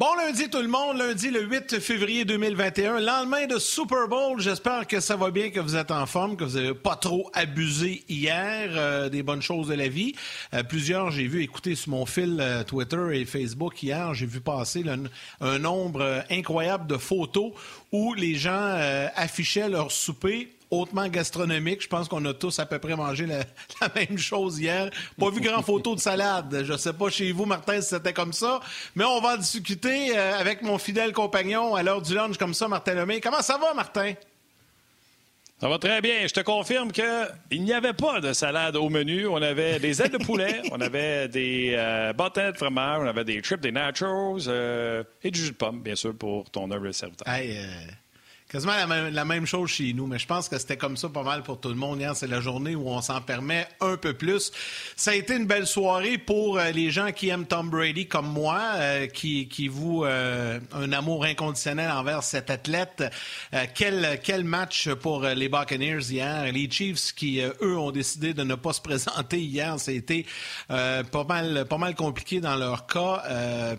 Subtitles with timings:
[0.00, 4.40] Bon lundi tout le monde, lundi le 8 février 2021, lendemain de Super Bowl.
[4.40, 7.30] J'espère que ça va bien, que vous êtes en forme, que vous n'avez pas trop
[7.34, 10.14] abusé hier euh, des bonnes choses de la vie.
[10.54, 14.40] Euh, plusieurs, j'ai vu écouter sur mon fil euh, Twitter et Facebook hier, j'ai vu
[14.40, 14.82] passer
[15.42, 17.52] un nombre incroyable de photos
[17.92, 18.78] où les gens
[19.16, 21.82] affichaient leur souper hautement gastronomique.
[21.82, 23.26] Je pense qu'on a tous à peu près mangé
[23.80, 24.90] la, même chose hier.
[25.18, 26.62] Pas vu grand photo de salade.
[26.64, 28.60] Je sais pas chez vous, Martin, si c'était comme ça.
[28.94, 32.68] Mais on va discuter euh, avec mon fidèle compagnon à l'heure du lunch comme ça,
[32.68, 33.20] Martin Lemay.
[33.20, 34.14] Comment ça va, Martin?
[35.60, 36.26] Ça va très bien.
[36.26, 39.26] Je te confirme qu'il n'y avait pas de salade au menu.
[39.26, 43.42] On avait des ailes de poulet, on avait des euh, de fromage, on avait des
[43.42, 47.28] chips, des nachos euh, et du jus de pomme, bien sûr, pour ton humble serviteur.
[47.28, 47.62] Hey, euh,
[48.50, 48.72] Quasiment
[49.12, 51.60] la même, chose chez nous, mais je pense que c'était comme ça pas mal pour
[51.60, 52.00] tout le monde.
[52.00, 54.50] Hier, c'est la journée où on s'en permet un peu plus.
[54.96, 58.26] Ça a été une belle soirée pour euh, les gens qui aiment Tom Brady comme
[58.26, 63.04] moi, euh, qui, qui vouent euh, un amour inconditionnel envers cet athlète.
[63.76, 66.50] quel, quel match pour les Buccaneers hier?
[66.52, 69.78] Les Chiefs qui, eux, ont décidé de ne pas se présenter hier.
[69.78, 70.26] C'était
[70.66, 73.22] pas, mal, pas mal compliqué dans leur cas.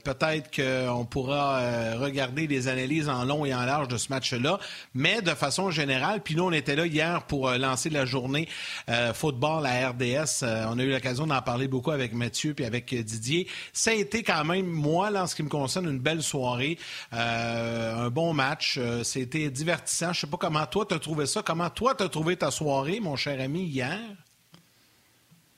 [0.01, 4.60] Peut-être qu'on pourra regarder les analyses en long et en large de ce match-là.
[4.93, 8.47] Mais de façon générale, puis nous, on était là hier pour euh, lancer la journée
[8.89, 10.43] euh, football à RDS.
[10.43, 13.47] Euh, on a eu l'occasion d'en parler beaucoup avec Mathieu puis avec Didier.
[13.73, 16.77] Ça a été quand même, moi, là, en ce qui me concerne, une belle soirée,
[17.11, 18.79] un bon match.
[19.03, 20.13] C'était divertissant.
[20.13, 21.41] Je sais pas comment toi, tu as trouvé ça.
[21.43, 23.99] Comment toi, tu as trouvé ta soirée, mon cher ami, hier?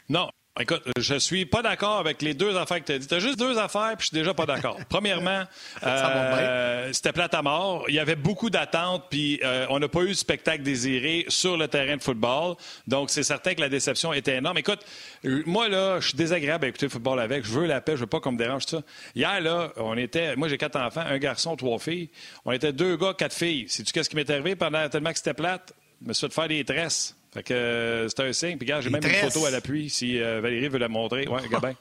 [0.10, 3.08] Non, Écoute, je suis pas d'accord avec les deux affaires que tu as dit.
[3.08, 4.78] Tu as juste deux affaires, puis je suis déjà pas d'accord.
[4.90, 5.46] Premièrement,
[5.82, 7.86] euh, c'était plate à mort.
[7.88, 11.58] Il y avait beaucoup d'attentes, puis euh, on n'a pas eu de spectacle désiré sur
[11.58, 12.56] le terrain de football.
[12.86, 14.60] Donc, c'est certain que la déception était énorme.
[14.60, 14.86] Écoute,
[15.24, 17.46] moi, là, je suis désagréable à écouter le football avec.
[17.46, 18.84] Je veux la paix, je veux pas qu'on me dérange ça.
[19.16, 20.36] Hier, là, on était...
[20.36, 22.10] Moi, j'ai quatre enfants, un garçon, trois filles.
[22.46, 23.66] On était deux gars, quatre filles.
[23.70, 25.74] Sais-tu qu'est-ce qui m'est arrivé pendant tellement que c'était plate?
[26.00, 27.16] Je me suis fait faire des tresses.
[27.34, 28.58] Fait que euh, c'est un signe.
[28.58, 31.28] Puis regarde, j'ai même une photo à l'appui si euh, Valérie veut la montrer.
[31.28, 31.74] Ouais, Gabin.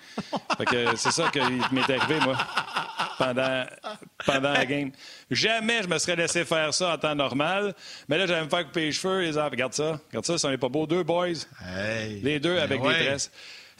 [0.56, 2.38] fait que c'est ça qui m'est arrivé, moi,
[3.18, 3.64] pendant,
[4.24, 4.90] pendant la game.
[5.30, 7.74] Jamais je me serais laissé faire ça en temps normal.
[8.08, 9.20] Mais là, j'allais me faire couper les cheveux.
[9.20, 10.00] Les enfants, regarde ça.
[10.08, 10.86] Regarde ça, ça n'est pas beau.
[10.86, 11.28] Deux boys.
[12.22, 13.30] les deux ben avec des tresses.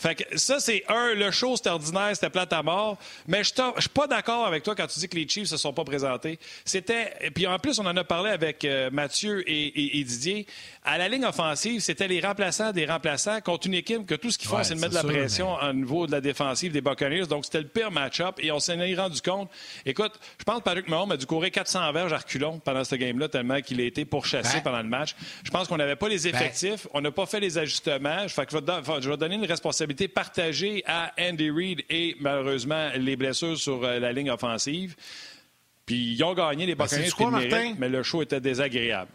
[0.03, 2.99] Fait que ça, c'est un, le show, c'était ordinaire, c'était plate à mort.
[3.29, 5.73] Mais je suis pas d'accord avec toi quand tu dis que les Chiefs se sont
[5.73, 6.41] pas présentés.
[6.65, 7.31] C'était.
[7.33, 10.47] Puis en plus, on en a parlé avec euh, Mathieu et, Didier.
[10.85, 14.39] À la ligne offensive, c'était les remplaçants des remplaçants contre une équipe que tout ce
[14.39, 17.27] qu'ils font, c'est de mettre de la pression au niveau de la défensive des Buccaneers.
[17.27, 19.49] Donc, c'était le pire match-up et on s'en est rendu compte.
[19.87, 22.97] Écoute, je pense que Patrick Mahomes a dû courir 400 verges à reculons pendant ce
[22.97, 25.15] game-là, tellement qu'il a été pourchassé pendant le match.
[25.45, 28.27] Je pense qu'on n'avait pas les effectifs, on n'a pas fait les ajustements.
[28.27, 33.57] Fait que je vais donner une responsabilité partagée à Andy Reid et malheureusement les blessures
[33.57, 34.97] sur euh, la ligne offensive.
[35.87, 39.11] Puis ils ont gagné les ben, Buccaneers, mais le show était désagréable.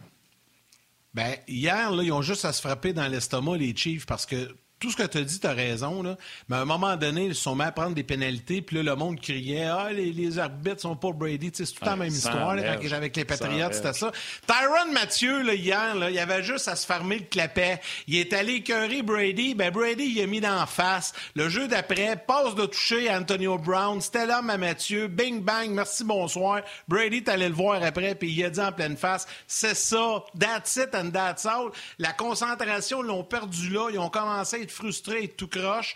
[1.18, 4.56] Ben, hier, là, ils ont juste à se frapper dans l'estomac, les Chiefs, parce que
[4.80, 6.04] tout ce que tu as dit, tu as raison.
[6.04, 6.18] Là.
[6.50, 8.62] Mais à un moment donné, ils se sont mis à prendre des pénalités.
[8.62, 11.52] Puis là, le monde criait Ah, les, les arbitres sont pour Brady.
[11.54, 12.56] c'est tout la même histoire.
[12.56, 14.12] Là, quand avec les Patriots, c'était ça.
[14.46, 17.80] Tyron Mathieu, là, hier, là, il avait juste à se fermer le clapet.
[18.08, 19.56] Il est allé écœurer Brady.
[19.56, 21.14] Ben, Brady, il a mis d'en face.
[21.36, 24.00] Le jeu d'après, passe de toucher à Antonio Brown.
[24.00, 25.08] C'était l'homme à Mathieu.
[25.08, 26.62] Bing, bang, merci, bonsoir.
[26.88, 28.16] Brady, t'allais le voir après.
[28.16, 30.24] Puis il a dit en pleine face C'est ça.
[30.40, 31.72] That's it and that's all.
[31.98, 33.90] La concentration, l'ont perdu là.
[33.92, 35.96] Ils ont commencé à frustré et tout croche.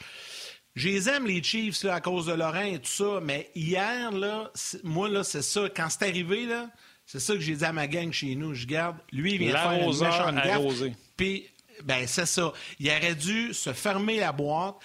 [0.76, 4.52] Je les aime, les Chiefs, à cause de Laurent et tout ça, mais hier, là,
[4.84, 5.68] moi, là, c'est ça.
[5.76, 6.70] Quand c'est arrivé, là,
[7.06, 8.54] c'est ça que j'ai dit à ma gang chez nous.
[8.54, 10.96] Je garde, lui, il vient de faire une méchante.
[11.18, 11.50] Puis,
[11.84, 12.54] ben, c'est ça.
[12.80, 14.76] Il aurait dû se fermer la boîte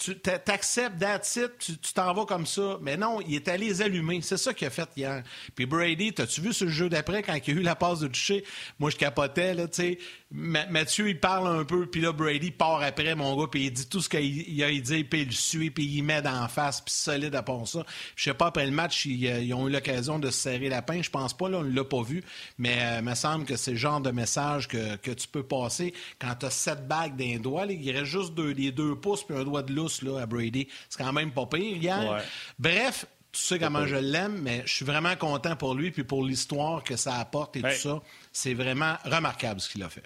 [0.00, 2.78] tu t'acceptes, that's it, tu t'en vas comme ça.
[2.80, 4.20] Mais non, il est allé les allumer.
[4.22, 5.22] C'est ça qu'il a fait hier.
[5.54, 8.44] Puis Brady, t'as-tu vu ce jeu d'après quand il a eu la passe de toucher?
[8.78, 9.98] Moi, je capotais, là, tu sais.
[10.32, 13.88] Mathieu, il parle un peu, puis là, Brady part après, mon gars, puis il dit
[13.88, 16.94] tout ce qu'il a dit, puis il le suit, puis il met d'en face, puis
[16.94, 17.84] solide à ça.
[18.14, 21.06] Je sais pas, après le match, ils, ont eu l'occasion de se serrer la pince.
[21.06, 22.22] Je pense pas, là, on l'a pas vu,
[22.58, 25.92] mais euh, il me semble que c'est le genre de message que, tu peux passer
[26.20, 27.66] quand tu as sept bagues d'un doigt.
[27.66, 30.68] il reste juste deux, les deux pouces, puis un doigt de lousse là, à Brady.
[30.88, 32.22] C'est quand même pas pire hier.
[32.58, 36.24] Bref, tu sais comment je l'aime, mais je suis vraiment content pour lui, puis pour
[36.24, 38.02] l'histoire que ça apporte et tout ça.
[38.32, 40.04] C'est vraiment remarquable ce qu'il a fait.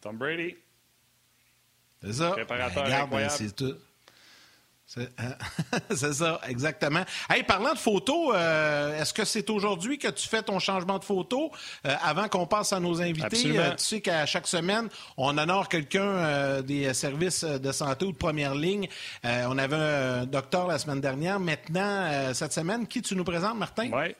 [0.00, 0.56] Tom Brady.
[2.02, 2.30] C'est ça.
[2.30, 3.34] Préparateur ben, incroyable.
[3.36, 3.76] C'est tout.
[5.94, 7.04] C'est ça, exactement.
[7.28, 11.04] Hey, parlant de photos, euh, est-ce que c'est aujourd'hui que tu fais ton changement de
[11.04, 11.52] photo
[11.86, 13.58] euh, avant qu'on passe à nos invités?
[13.58, 18.16] Euh, tu sais qu'à chaque semaine, on honore quelqu'un des services de santé ou de
[18.16, 18.88] première ligne.
[19.24, 21.38] on avait un docteur la semaine dernière.
[21.38, 23.90] Maintenant, cette semaine, qui tu nous présentes, Martin?
[23.92, 24.14] Oui.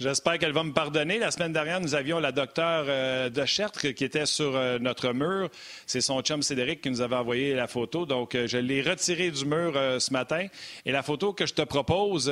[0.00, 1.20] J'espère qu'elle va me pardonner.
[1.20, 5.12] La semaine dernière, nous avions la docteure euh, de Chertre qui était sur euh, notre
[5.12, 5.48] mur.
[5.86, 8.04] C'est son chum Cédric qui nous avait envoyé la photo.
[8.04, 10.48] Donc, euh, je l'ai retirée du mur ce matin.
[10.84, 12.24] Et la photo que je te propose,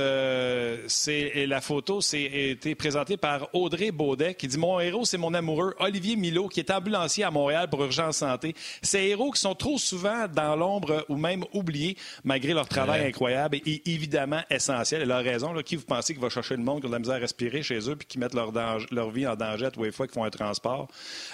[0.89, 5.33] c'est la photo c'est été présentée par Audrey Baudet qui dit Mon héros, c'est mon
[5.33, 8.57] amoureux Olivier Milo qui est ambulancier à Montréal pour Urgence Santé.
[8.83, 13.59] Ces héros qui sont trop souvent dans l'ombre ou même oubliés malgré leur travail incroyable
[13.65, 15.03] et évidemment essentiel.
[15.03, 15.53] Elle a raison.
[15.53, 17.19] Là, qui vous pensez qui va chercher le monde qui a de la misère à
[17.19, 17.52] respirer?
[17.61, 20.25] Chez eux puis qui mettent leur, vie en danger à tous les fois qu'ils font
[20.25, 20.89] un transport.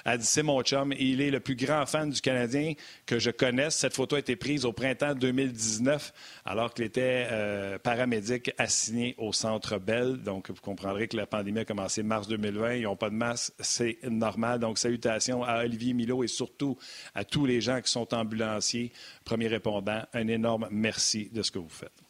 [0.05, 0.93] Elle C'est mon chum.
[0.99, 2.73] Il est le plus grand fan du Canadien
[3.06, 3.76] que je connaisse.
[3.76, 6.12] Cette photo a été prise au printemps 2019
[6.44, 10.17] alors qu'il était euh, paramédic assigné au Centre Bell.
[10.17, 12.75] Donc, vous comprendrez que la pandémie a commencé mars 2020.
[12.75, 13.53] Ils n'ont pas de masse.
[13.61, 14.59] C'est normal.
[14.59, 16.76] Donc, salutations à Olivier Milo et surtout
[17.14, 18.93] à tous les gens qui sont ambulanciers,
[19.25, 20.03] premiers répondants.
[20.14, 22.07] Un énorme merci de ce que vous faites.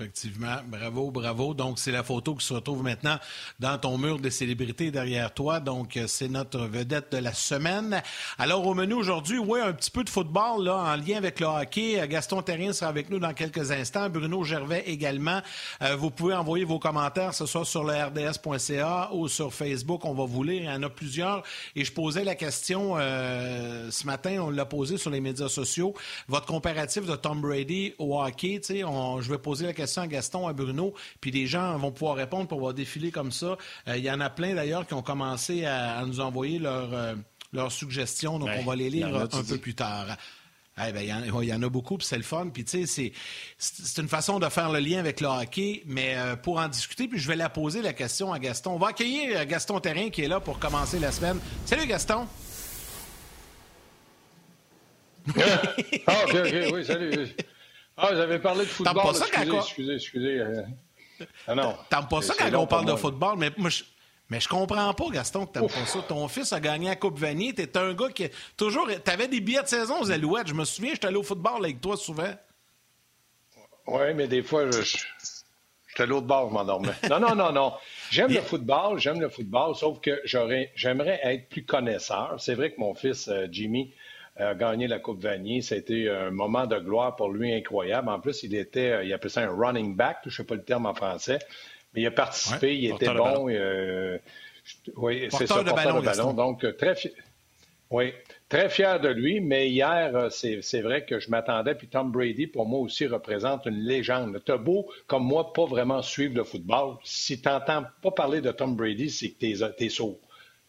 [0.00, 0.58] Effectivement.
[0.64, 1.54] Bravo, bravo.
[1.54, 3.18] Donc, c'est la photo qui se retrouve maintenant
[3.58, 5.58] dans ton mur des célébrités derrière toi.
[5.58, 8.00] Donc, euh, c'est notre vedette de la semaine.
[8.38, 11.46] Alors, au menu aujourd'hui, oui, un petit peu de football là, en lien avec le
[11.46, 12.00] hockey.
[12.00, 14.08] Euh, Gaston Terrien sera avec nous dans quelques instants.
[14.08, 15.40] Bruno Gervais également.
[15.82, 20.04] Euh, vous pouvez envoyer vos commentaires, ce soit sur le rds.ca ou sur Facebook.
[20.04, 20.62] On va vous lire.
[20.62, 21.42] Il y en a plusieurs.
[21.74, 25.92] Et je posais la question ce matin, on l'a posé sur les médias sociaux.
[26.28, 30.46] Votre comparatif de Tom Brady au hockey, sais, je vais poser la question à Gaston,
[30.46, 33.56] à Bruno, puis des gens vont pouvoir répondre pour pouvoir défiler comme ça.
[33.86, 37.14] Euh, il y en a plein d'ailleurs qui ont commencé à, nous envoyer euh,
[37.52, 40.16] leurs suggestions, donc on va les lire un peu plus tard.
[40.86, 42.50] Eh ben, il y, en a beaucoup, puis c'est le fun.
[42.54, 43.12] Puis, tu sais,
[43.58, 47.08] c'est une façon de faire le lien avec le hockey, mais euh, pour en discuter,
[47.08, 48.72] puis je vais la poser la question à Gaston.
[48.72, 51.40] On va accueillir Gaston Terrien qui est là pour commencer la semaine.
[51.64, 52.26] Salut, Gaston!
[56.06, 57.28] ah, ok, ok, oui, salut.
[57.98, 58.94] Ah, j'avais parlé de football.
[58.94, 59.60] Pas ça excusez, quand...
[59.60, 60.62] excusez, excusez, euh.
[61.46, 61.76] Ah non.
[61.90, 63.82] T'aimes pas ça quand on parle de football, mais moi, je...
[64.30, 66.00] Mais je comprends pas, Gaston, que t'aimes pas ça.
[66.06, 67.54] Ton fils a gagné la Coupe Vanier.
[67.54, 68.28] T'es un gars qui.
[68.56, 68.86] Toujours.
[69.02, 70.48] T'avais des billets de saison aux Alouettes.
[70.48, 72.34] Je me souviens, j'étais allé au football avec toi souvent.
[73.86, 74.82] Oui, mais des fois, je.
[74.82, 76.92] J'étais à l'autre bord, je m'endormais.
[77.10, 77.72] Non, non, non, non.
[78.10, 82.36] J'aime le football, j'aime le football, sauf que j'aimerais être plus connaisseur.
[82.38, 83.94] C'est vrai que mon fils, euh, Jimmy,
[84.38, 85.62] a gagné la Coupe Vanier.
[85.62, 88.08] Ça a été un moment de gloire pour lui incroyable.
[88.08, 90.54] En plus, il était, euh, il appelait ça un running back, je ne sais pas
[90.54, 91.38] le terme en français,
[91.94, 93.48] mais il a participé, il était bon.
[93.48, 94.18] Euh,
[94.96, 96.32] oui, c'est ça, porteur de ballon.
[96.34, 97.12] Donc, euh, très fier.
[97.90, 98.12] Oui,
[98.50, 102.66] très fier de lui, mais hier, c'est vrai que je m'attendais, puis Tom Brady, pour
[102.66, 104.38] moi aussi, représente une légende.
[104.44, 106.96] T'as beau, comme moi, pas vraiment suivre le football.
[107.02, 110.18] Si tu n'entends pas parler de Tom Brady, c'est que tu es, sourd.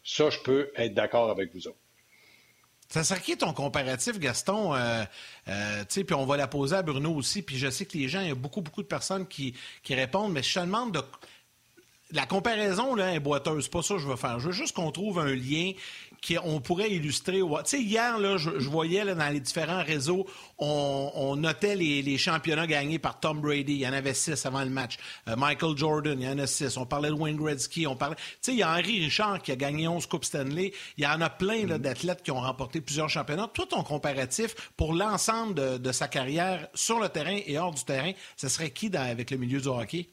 [0.01, 1.77] Ça, je peux être d'accord avec vous autres.
[2.89, 4.73] Ça serait qui ton comparatif, Gaston?
[4.73, 5.03] Euh,
[5.47, 7.43] euh, puis on va la poser à Bruno aussi.
[7.43, 9.53] Puis je sais que les gens, il y a beaucoup, beaucoup de personnes qui,
[9.83, 11.01] qui répondent, mais je te demande de
[12.11, 14.39] la comparaison là, est boiteuse, pas ça que je veux faire.
[14.39, 15.73] Je veux juste qu'on trouve un lien
[16.27, 17.39] qu'on pourrait illustrer.
[17.39, 20.25] Tu sais, hier, là, je, voyais là, dans les différents réseaux,
[20.57, 23.73] on, notait les, championnats gagnés par Tom Brady.
[23.73, 24.97] Il y en avait six avant le match.
[25.27, 26.75] Euh, Michael Jordan, il y en a six.
[26.77, 27.87] On parlait de Wayne Gretzky.
[27.87, 28.15] On parlait...
[28.15, 30.73] Tu sais, il y a Henri Richard qui a gagné 11 Coupes Stanley.
[30.97, 31.77] Il y en a plein mm-hmm.
[31.77, 33.49] d'athlètes qui ont remporté plusieurs championnats.
[33.53, 37.83] Toi, ton comparatif pour l'ensemble de, de, sa carrière sur le terrain et hors du
[37.83, 40.09] terrain, ce serait qui dans, avec le milieu du hockey?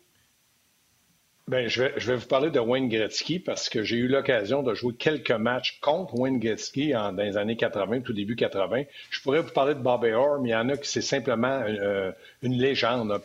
[1.48, 4.94] Bien, je vais, vous parler de Wayne Gretzky parce que j'ai eu l'occasion de jouer
[4.94, 8.82] quelques matchs contre Wayne Gretzky en, dans les années 80, tout début 80.
[9.10, 11.62] Je pourrais vous parler de Bobby Orr, mais il y en a qui c'est simplement
[11.68, 12.10] euh,
[12.42, 13.16] une légende.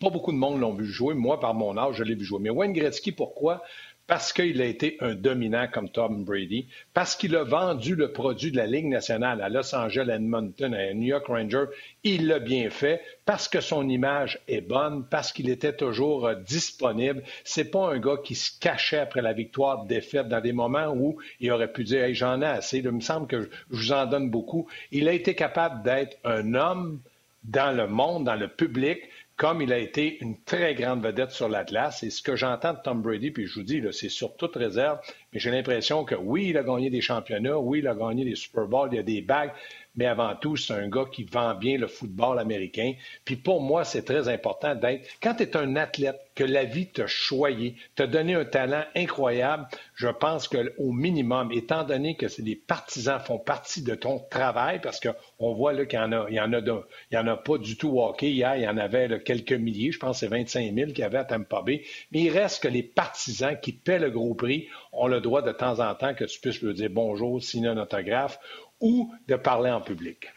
[0.00, 1.14] Pas beaucoup de monde l'ont vu jouer.
[1.14, 2.40] Moi, par mon âge, je l'ai vu jouer.
[2.40, 3.62] Mais Wayne Gretzky, pourquoi?
[4.08, 8.50] Parce qu'il a été un dominant comme Tom Brady, parce qu'il a vendu le produit
[8.50, 11.66] de la Ligue nationale à Los Angeles, Edmonton, à New York Rangers,
[12.04, 16.34] il l'a bien fait, parce que son image est bonne, parce qu'il était toujours euh,
[16.36, 17.22] disponible.
[17.44, 21.18] C'est pas un gars qui se cachait après la victoire, défaite, dans des moments où
[21.38, 22.78] il aurait pu dire hey, j'en ai assez.
[22.78, 24.66] Il me semble que je vous en donne beaucoup.
[24.90, 27.00] Il a été capable d'être un homme
[27.44, 29.00] dans le monde, dans le public,
[29.38, 32.02] comme il a été une très grande vedette sur l'Atlas.
[32.02, 34.98] Et ce que j'entends de Tom Brady, puis je vous dis, c'est sur toute réserve,
[35.32, 38.34] mais j'ai l'impression que oui, il a gagné des championnats, oui, il a gagné des
[38.34, 39.52] Super Bowls, il y a des bagues,
[39.98, 42.92] mais avant tout, c'est un gars qui vend bien le football américain.
[43.24, 46.86] Puis pour moi, c'est très important d'être, quand tu es un athlète, que la vie
[46.86, 52.54] t'a choyé, t'a donné un talent incroyable, je pense qu'au minimum, étant donné que les
[52.54, 57.26] partisans font partie de ton travail, parce qu'on voit qu'il y en a, y en
[57.26, 58.30] a, pas du tout hockey.
[58.30, 61.02] Hier, il y en avait quelques milliers, je pense que c'est 25 000 qu'il y
[61.02, 64.68] avait à Tampa Bay, mais il reste que les partisans qui paient le gros prix
[64.92, 67.78] ont le droit de temps en temps que tu puisses leur dire bonjour, signer un
[67.78, 68.38] autographe
[68.80, 70.28] ou de parler en public.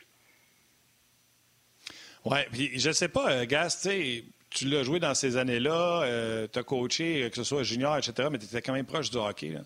[2.26, 3.88] Oui, puis je sais pas, euh, Gas,
[4.50, 8.30] tu l'as joué dans ces années-là, euh, tu as coaché, que ce soit junior, etc.,
[8.32, 9.50] mais tu étais quand même proche du hockey.
[9.50, 9.62] Là.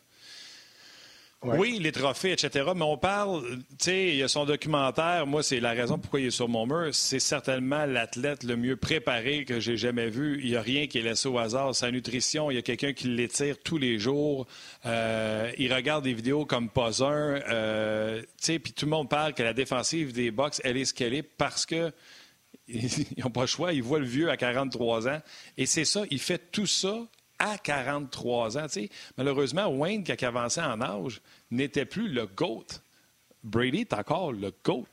[1.46, 2.72] Oui, les trophées, etc.
[2.76, 5.28] Mais on parle, tu sais, il y a son documentaire.
[5.28, 6.90] Moi, c'est la raison pourquoi il est sur mon mur.
[6.94, 10.40] C'est certainement l'athlète le mieux préparé que j'ai jamais vu.
[10.44, 11.76] Il n'y a rien qui est laissé au hasard.
[11.76, 14.48] Sa nutrition, il y a quelqu'un qui l'étire tous les jours.
[14.86, 17.42] Euh, il regarde des vidéos comme pas un.
[17.50, 20.86] Euh, tu sais, puis tout le monde parle que la défensive des Bucks, elle est
[20.86, 21.92] ce qu'elle est parce que
[22.68, 23.74] ils n'ont pas le choix.
[23.74, 25.22] Ils voient le vieux à 43 ans.
[25.58, 27.08] Et c'est ça, il fait tout ça
[27.40, 28.68] à 43 ans.
[29.18, 32.66] Malheureusement, Wayne, qui a avancé en âge, n'était plus le GOAT.
[33.44, 34.88] Brady est encore le GOAT.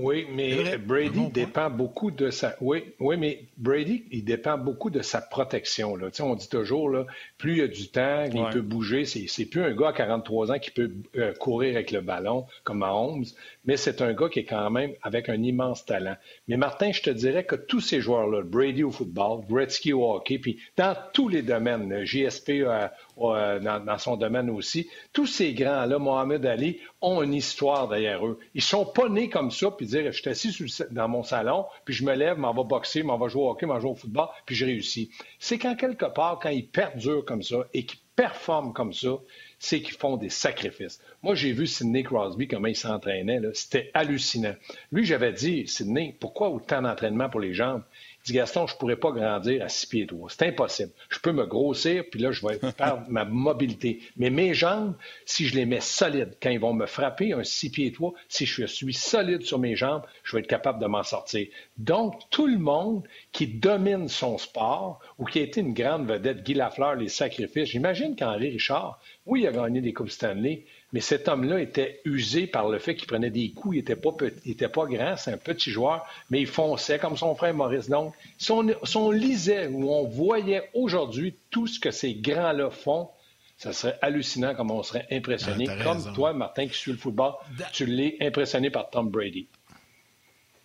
[0.00, 2.54] Oui, mais Brady dépend beaucoup de sa.
[2.60, 5.96] Oui, oui, mais Brady, il dépend beaucoup de sa protection.
[5.96, 6.08] Là.
[6.20, 7.04] on dit toujours, là,
[7.36, 9.04] plus il y a du temps, il peut bouger.
[9.04, 12.84] C'est plus un gars à 43 ans qui peut euh, courir avec le ballon comme
[12.84, 13.24] à Holmes,
[13.68, 16.16] mais c'est un gars qui est quand même avec un immense talent.
[16.48, 20.38] Mais Martin, je te dirais que tous ces joueurs-là, Brady au football, Gretzky au hockey,
[20.38, 25.98] puis dans tous les domaines, JSP euh, euh, dans, son domaine aussi, tous ces grands-là,
[25.98, 28.38] Mohamed Ali, ont une histoire derrière eux.
[28.54, 31.92] Ils sont pas nés comme ça, puis dire, je suis assis dans mon salon, puis
[31.92, 33.96] je me lève, m'en va boxer, m'en va jouer au hockey, m'en va jouer au
[33.96, 35.10] football, puis je réussis.
[35.38, 39.10] C'est quand quelque part, quand ils perdurent comme ça et qu'ils performent comme ça,
[39.58, 41.00] c'est qu'ils font des sacrifices.
[41.22, 43.40] Moi, j'ai vu Sidney Crosby, comment il s'entraînait.
[43.54, 44.54] C'était hallucinant.
[44.92, 47.82] Lui, j'avais dit, Sidney, pourquoi autant d'entraînement pour les jambes?
[48.28, 50.28] dit Gaston, je ne pourrais pas grandir à six pieds trois.
[50.28, 50.92] C'est impossible.
[51.08, 54.00] Je peux me grossir, puis là, je vais perdre ma mobilité.
[54.16, 57.70] Mais mes jambes, si je les mets solides, quand ils vont me frapper un six
[57.70, 61.02] pieds trois, si je suis solide sur mes jambes, je vais être capable de m'en
[61.02, 61.46] sortir.
[61.78, 66.42] Donc, tout le monde qui domine son sport ou qui a été une grande vedette,
[66.42, 71.00] Guy Lafleur, les sacrifices, j'imagine qu'Henri Richard, oui, il a gagné des Coupes Stanley, mais
[71.00, 73.76] cet homme-là était usé par le fait qu'il prenait des coups.
[73.76, 74.10] Il n'était pas,
[74.46, 77.90] était pas grand, c'est un petit joueur, mais il fonçait comme son frère Maurice.
[77.90, 83.10] Donc, si on, lisait ou on voyait aujourd'hui tout ce que ces grands-là font,
[83.58, 85.66] ça serait hallucinant comme on serait impressionné.
[85.68, 87.34] Ah, comme toi, Martin, qui suit le football,
[87.72, 89.46] tu l'es impressionné par Tom Brady.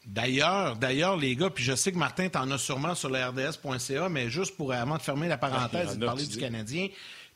[0.06, 4.10] D'ailleurs, d'ailleurs, les gars, puis je sais que Martin, t'en as sûrement sur le RDS.ca,
[4.10, 6.88] mais juste pour avant de fermer la parenthèse ah, et de parler du Canadien,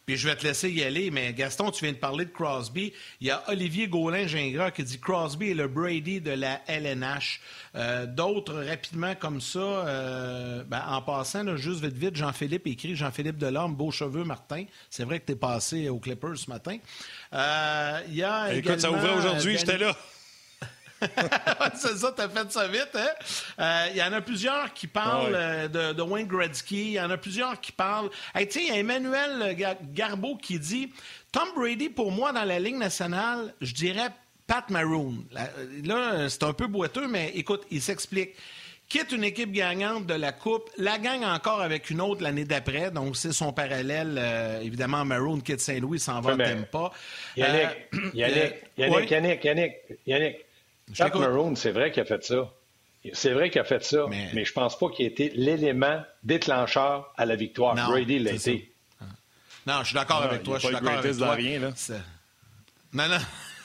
[0.08, 2.94] puis je vais te laisser y aller, mais Gaston, tu viens de parler de Crosby.
[3.20, 7.42] Il y a Olivier Gaulin-Gingras qui dit Crosby est le Brady de la LNH.
[7.76, 13.38] Euh, d'autres, rapidement comme ça, euh, ben, en passant, juste vite vite, Jean-Philippe écrit Jean-Philippe
[13.38, 14.64] Delorme, beau cheveux, Martin.
[14.90, 16.78] C'est vrai que tu es passé au Clippers ce matin.
[17.34, 19.94] Euh, il y a Écoute, ça ouvrait aujourd'hui, j'étais là.
[21.76, 23.08] c'est ça, t'as fait ça vite, hein?
[23.58, 26.86] Il euh, y en a plusieurs qui parlent euh, de, Wayne Gretzky.
[26.86, 28.10] Il y en a plusieurs qui parlent.
[28.34, 29.56] Hey, il y a Emmanuel
[29.94, 30.92] Garbeau qui dit
[31.32, 34.10] Tom Brady, pour moi, dans la Ligue nationale, je dirais
[34.48, 35.26] Pat Maroon.
[35.84, 38.36] Là, c'est un peu boiteux, mais écoute, il s'explique
[38.90, 42.92] quitte une équipe gagnante de la Coupe, la gagne encore avec une autre l'année d'après.
[42.92, 44.18] Donc, c'est son parallèle.
[44.18, 46.92] Euh, évidemment, Maroon quitte Saint-Louis, s'en va, t'aime pas.
[47.38, 47.70] Yannick,
[48.14, 49.74] Yannick, Yannick, Yannick, Yannick,
[50.06, 50.36] Yannick,
[50.96, 52.52] Pat Maroon, c'est vrai qu'il a fait ça.
[53.14, 56.04] C'est vrai qu'il a fait ça, mais, mais je pense pas qu'il ait été l'élément
[56.24, 57.76] déclencheur à la victoire.
[57.76, 58.74] Brady l'a été.
[59.66, 60.58] Non, je suis d'accord avec toi.
[60.60, 61.34] Je suis d'accord avec toi.
[61.34, 61.72] Rien, là.
[62.94, 63.18] Non, non.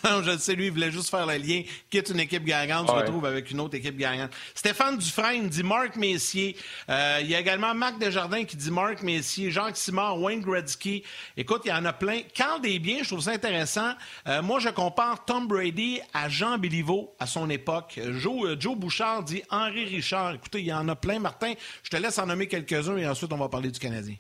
[0.25, 1.63] je le sais, lui, il voulait juste faire le lien.
[1.91, 4.31] Quitte une équipe gagnante, se retrouve avec une autre équipe gagnante.
[4.55, 6.57] Stéphane Dufresne dit Marc Messier.
[6.89, 11.03] Euh, il y a également Marc Desjardins qui dit Marc Messier, Jacques Simard, Wayne Gretzky.
[11.37, 12.21] Écoute, il y en a plein.
[12.37, 13.93] Quand des biens, je trouve ça intéressant.
[14.27, 18.01] Euh, moi, je compare Tom Brady à Jean Béliveau à son époque.
[18.13, 20.35] Joe, euh, Joe Bouchard dit Henri Richard.
[20.35, 21.55] Écoutez, il y en a plein, Martin.
[21.83, 24.17] Je te laisse en nommer quelques-uns et ensuite, on va parler du Canadien.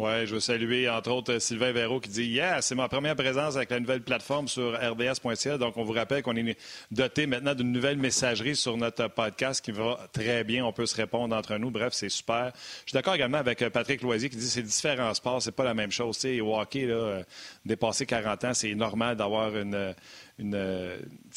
[0.00, 3.56] Oui, je veux saluer entre autres Sylvain Véraud qui dit Yeah, c'est ma première présence
[3.56, 5.58] avec la nouvelle plateforme sur rds.ca.
[5.58, 6.56] Donc, on vous rappelle qu'on est
[6.92, 10.64] doté maintenant d'une nouvelle messagerie sur notre podcast qui va très bien.
[10.64, 11.72] On peut se répondre entre nous.
[11.72, 12.52] Bref, c'est super.
[12.54, 15.64] Je suis d'accord également avec euh, Patrick Loisier qui dit c'est différents sports, c'est pas
[15.64, 16.16] la même chose.
[16.16, 17.22] Tu sais, au hockey, là, euh,
[17.64, 19.96] dépasser 40 ans, c'est normal d'avoir une
[20.38, 20.56] une,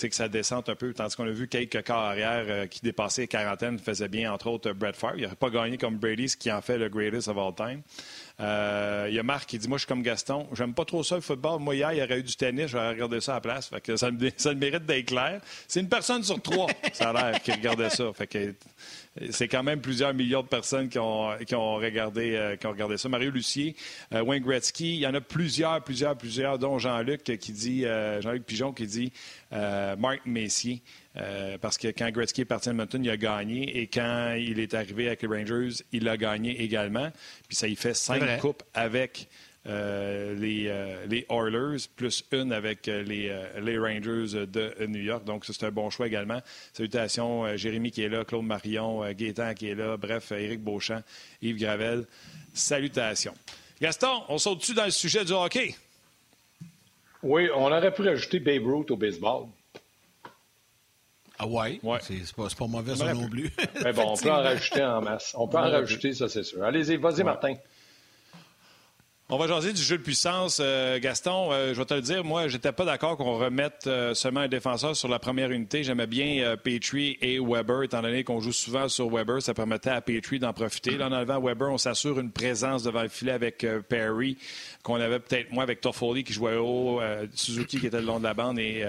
[0.01, 3.79] que ça descente un peu, tandis qu'on a vu quelques cas arrière qui dépassaient quarantaine
[3.79, 5.15] faisaient bien, entre autres Brett Favre.
[5.17, 7.81] Il n'aurait pas gagné comme Brady, ce qui en fait le greatest of all time.
[8.39, 10.47] Il y a Marc qui dit Moi, je suis comme Gaston.
[10.53, 11.59] J'aime pas trop ça, le football.
[11.59, 12.67] Moi, hier, il y aurait eu du tennis.
[12.67, 13.67] J'aurais regardé ça à la place.
[13.67, 15.41] Fait que ça, me, ça mérite d'être clair.
[15.67, 18.11] C'est une personne sur trois, ça a l'air, qui regardait ça.
[18.13, 18.55] Fait que
[19.29, 22.71] c'est quand même plusieurs millions de personnes qui ont, qui ont, regardé, euh, qui ont
[22.71, 23.09] regardé ça.
[23.09, 23.75] Mario Lucier,
[24.13, 28.21] euh, Wayne Gretzky, il y en a plusieurs, plusieurs, plusieurs, dont Jean-Luc qui dit, euh,
[28.21, 28.90] Jean-Luc Pigeon qui dit
[29.51, 30.81] Mark Messier.
[31.61, 33.79] parce que quand Gretzky est parti à Edmonton, il a gagné.
[33.79, 37.11] Et quand il est arrivé avec les Rangers, il a gagné également.
[37.47, 39.27] Puis ça y fait cinq coupes avec
[39.67, 43.31] euh, les, euh, les, Oilers, plus une avec euh, les,
[43.61, 45.23] les, Rangers de New York.
[45.23, 46.41] Donc, c'est un bon choix également.
[46.73, 51.03] Salutations, Jérémy qui est là, Claude Marion, Gaétan qui est là, bref, Éric Beauchamp,
[51.43, 52.07] Yves Gravel.
[52.53, 53.35] Salutations.
[53.79, 55.75] Gaston, on saute dessus dans le sujet du hockey?
[57.23, 59.45] Oui, on aurait pu rajouter Babe Ruth au baseball.
[61.37, 61.97] Ah ouais, ouais.
[62.01, 63.51] c'est pas, pas, mauvais ça non plus.
[63.83, 65.33] Mais bon, on peut en rajouter en masse.
[65.35, 66.63] On peut en rajouter, ça c'est sûr.
[66.63, 67.55] Allez-y, vas-y Martin.
[69.33, 70.59] On va jaser du jeu de puissance.
[70.61, 74.13] Euh, Gaston, euh, je vais te le dire, moi, j'étais pas d'accord qu'on remette euh,
[74.13, 75.85] seulement un défenseur sur la première unité.
[75.85, 79.41] J'aimais bien Petrie et Weber, étant donné qu'on joue souvent sur Weber.
[79.41, 80.97] Ça permettait à Petrie d'en profiter.
[80.97, 84.37] Là, en enlevant Weber, on s'assure une présence devant le filet avec Perry,
[84.83, 86.99] qu'on avait peut-être moins avec Toffoli qui jouait haut,
[87.33, 88.85] Suzuki qui était le long de la bande et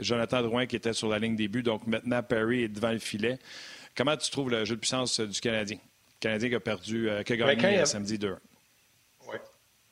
[0.00, 1.62] Jonathan Drouin qui était sur la ligne début.
[1.62, 3.38] Donc maintenant, Perry est devant le filet.
[3.96, 5.78] Comment tu trouves le jeu de puissance du Canadien?
[5.78, 8.36] Le Canadien qui a perdu, qui a ben, gagné samedi 2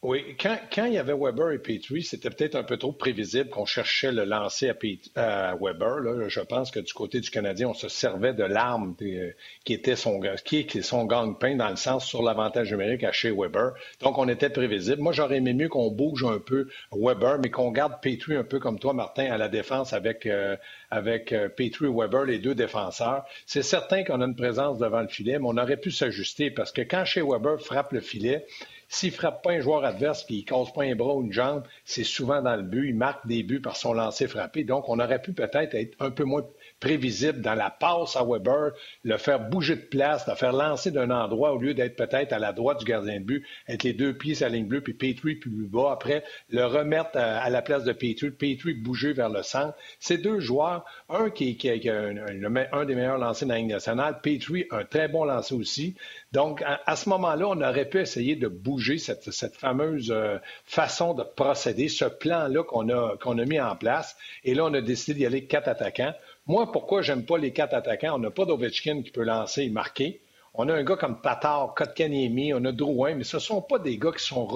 [0.07, 3.51] oui, quand, quand, il y avait Weber et Petrie, c'était peut-être un peu trop prévisible
[3.51, 4.71] qu'on cherchait le lancer
[5.17, 5.99] à, Weber.
[5.99, 6.29] Là.
[6.29, 9.33] Je pense que du côté du Canadien, on se servait de l'arme euh,
[9.65, 13.33] qui était son, qui est son gang-pain dans le sens sur l'avantage numérique à chez
[13.33, 13.73] Weber.
[14.01, 15.03] Donc, on était prévisible.
[15.03, 18.61] Moi, j'aurais aimé mieux qu'on bouge un peu Weber, mais qu'on garde Petrie un peu
[18.61, 20.57] comme toi, Martin, à la défense avec, euh,
[20.89, 23.25] avec euh, Petrie et Weber, les deux défenseurs.
[23.45, 26.71] C'est certain qu'on a une présence devant le filet, mais on aurait pu s'ajuster parce
[26.71, 28.47] que quand chez Weber frappe le filet,
[28.89, 31.25] s'il ne frappe pas un joueur adverse et il ne casse pas un bras ou
[31.25, 32.89] une jambe, c'est souvent dans le but.
[32.89, 34.65] Il marque des buts par son lancer frappé.
[34.65, 36.45] Donc, on aurait pu peut-être être un peu moins
[36.81, 41.11] prévisible dans la passe à Weber, le faire bouger de place, le faire lancer d'un
[41.11, 44.17] endroit au lieu d'être peut-être à la droite du gardien de but, être les deux
[44.17, 45.91] pieds sur la ligne bleue, puis Petrie plus bas.
[45.93, 49.75] Après, le remettre à, la place de Petrie, Petrie bouger vers le centre.
[49.99, 54.67] Ces deux joueurs, un qui, a un, des meilleurs lancers dans la Ligue nationale, Petrie,
[54.71, 55.97] un très bon lancer aussi.
[56.33, 61.23] Donc, à, ce moment-là, on aurait pu essayer de bouger cette, fameuse euh, façon de
[61.23, 64.17] procéder, ce plan-là qu'on a, mis en place.
[64.45, 66.15] Et là, on a décidé d'y aller quatre attaquants.
[66.47, 68.17] Moi, pourquoi j'aime pas les quatre attaquants?
[68.17, 70.21] On n'a pas d'Ovechkin qui peut lancer et marquer.
[70.59, 73.79] On a un gars comme Tatar, Kotkaniemi, on a Drouin, mais ce ne sont pas
[73.79, 74.49] des gars qui sont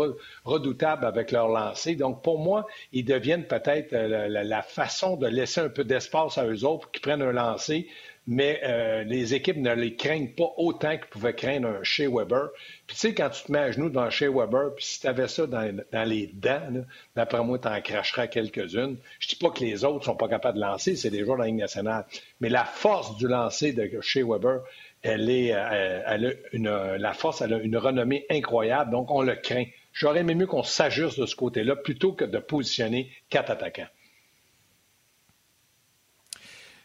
[0.44, 1.94] redoutables avec leur lancer.
[1.94, 6.46] Donc, pour moi, ils deviennent peut-être euh, la, façon de laisser un peu d'espace à
[6.46, 7.86] eux autres qu'ils prennent un lancer
[8.26, 12.50] mais euh, les équipes ne les craignent pas autant qu'ils pouvaient craindre un Shea Weber.
[12.86, 15.06] Puis tu sais, quand tu te mets à genoux dans Shea Weber, puis si tu
[15.06, 16.84] avais ça dans, les dents,
[17.16, 18.98] d'après moi, tu en cracheras quelques-unes.
[19.18, 21.42] Je dis pas que les autres sont pas capables de lancer, c'est des joueurs de
[21.42, 22.04] la Ligue nationale.
[22.40, 24.60] Mais la force du lancer de Shea Weber,
[25.02, 29.22] elle est, euh, elle a une, la force, elle a une renommée incroyable, donc on
[29.22, 29.64] le craint.
[29.92, 33.88] J'aurais aimé mieux qu'on s'ajuste de ce côté-là plutôt que de positionner quatre attaquants.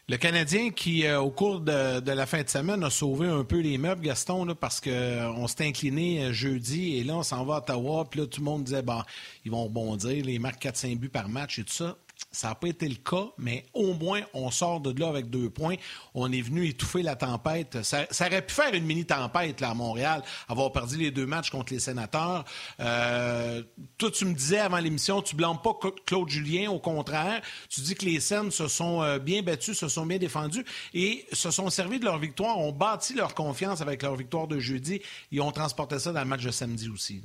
[0.08, 3.58] Le Canadien qui, euh, au cours de, la fin de semaine, a sauvé un peu
[3.58, 7.44] les meubles, Gaston, là, parce qu'on euh, s'est incliné euh, jeudi et là, on s'en
[7.44, 8.04] va à Ottawa.
[8.08, 9.02] Puis là, tout le monde disait, bon,
[9.44, 11.96] ils vont rebondir, les marques 4-5 buts par match et tout ça.
[12.30, 15.48] Ça n'a pas été le cas, mais au moins, on sort de là avec deux
[15.48, 15.76] points.
[16.14, 17.82] On est venu étouffer la tempête.
[17.82, 21.72] Ça, aurait pu faire une mini-tempête là, à Montréal, avoir perdu les deux matchs contre
[21.72, 22.44] les sénateurs.
[22.80, 23.62] Euh,
[23.98, 27.40] toi, tu me disais avant l'émission, tu blâmes pas Claude Julien, au contraire.
[27.68, 31.26] Tu dis que les scènes se sont euh, bien battues, se sont bien défendues et
[31.32, 35.00] se sont servis de leur victoire, ont bâti leur confiance avec leur victoire de jeudi
[35.32, 37.22] et ont transporté ça dans le match de samedi aussi.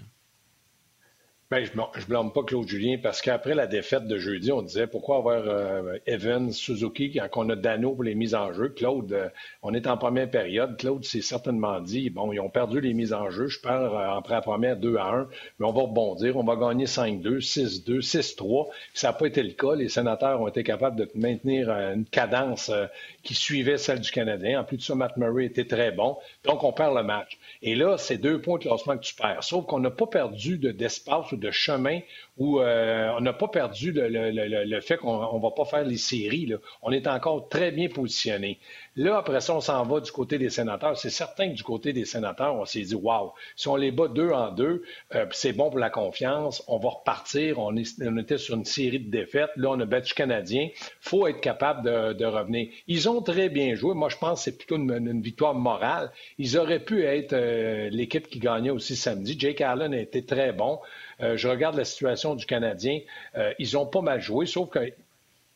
[1.52, 4.88] Bien, je ne blâme pas Claude Julien parce qu'après la défaite de jeudi, on disait
[4.88, 8.70] pourquoi avoir euh, Evans, Suzuki quand on a Dano pour les mises en jeu?
[8.70, 9.28] Claude, euh,
[9.62, 10.78] on est en première période.
[10.78, 13.48] Claude s'est certainement dit bon, ils ont perdu les mises en jeu.
[13.48, 15.28] Je perds euh, la première 2 à 1,
[15.60, 16.38] mais on va rebondir.
[16.38, 18.70] On va gagner 5-2, 6-2, 6-3.
[18.94, 19.76] Ça n'a pas été le cas.
[19.76, 22.72] Les sénateurs ont été capables de maintenir une cadence
[23.24, 24.62] qui suivait celle du Canadien.
[24.62, 26.16] En plus de ça, Matt Murray était très bon.
[26.46, 27.38] Donc, on perd le match.
[27.62, 29.44] Et là, c'est deux points de classement que tu perds.
[29.44, 32.00] Sauf qu'on n'a pas perdu d'espace ou de chemin
[32.38, 36.52] où euh, on n'a pas perdu le, fait qu'on ne va pas faire les séries.
[36.82, 38.58] On est encore très bien positionné.
[38.96, 40.98] Là, après ça, on s'en va du côté des sénateurs.
[40.98, 44.08] C'est certain que du côté des sénateurs, on s'est dit, waouh, si on les bat
[44.08, 44.84] deux en deux,
[45.16, 47.60] euh, c'est bon pour la confiance, on va repartir.
[47.60, 49.52] On, était sur une série de défaites.
[49.56, 50.70] Là, on a battu Canadien.
[51.00, 52.70] Faut être capable de, revenir.
[52.88, 53.94] Ils ont très bien joué.
[53.94, 56.12] Moi, je pense que c'est plutôt une, victoire morale.
[56.38, 59.36] Ils auraient pu être euh, l'équipe qui gagnait aussi samedi.
[59.38, 60.80] Jake Allen a été très bon.
[61.22, 63.00] Euh, je regarde la situation du Canadien.
[63.38, 64.92] Euh, ils ont pas mal joué, sauf que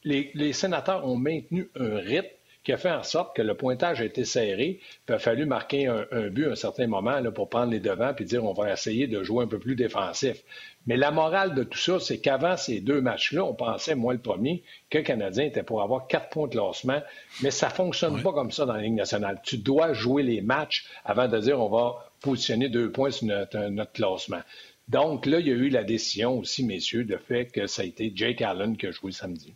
[0.03, 2.27] les, sénateurs ont maintenu un rythme
[2.63, 4.79] qui a fait en sorte que le pointage a été serré.
[5.07, 8.13] Il a fallu marquer un, but à un certain moment là, pour prendre les devants
[8.17, 10.43] et dire on va essayer de jouer un peu plus défensif.
[10.87, 14.19] Mais la morale de tout ça, c'est qu'avant ces deux matchs-là, on pensait, moi le
[14.19, 17.01] premier, que le Canadien était pour avoir quatre points de classement.
[17.43, 19.39] Mais ça ne fonctionne pas comme ça dans la Ligue nationale.
[19.43, 23.91] Tu dois jouer les matchs avant de dire on va positionner deux points sur notre
[23.91, 24.41] classement.
[24.87, 27.85] Donc là, il y a eu la décision aussi, messieurs, de fait que ça a
[27.85, 29.53] été Jake Allen qui a joué samedi.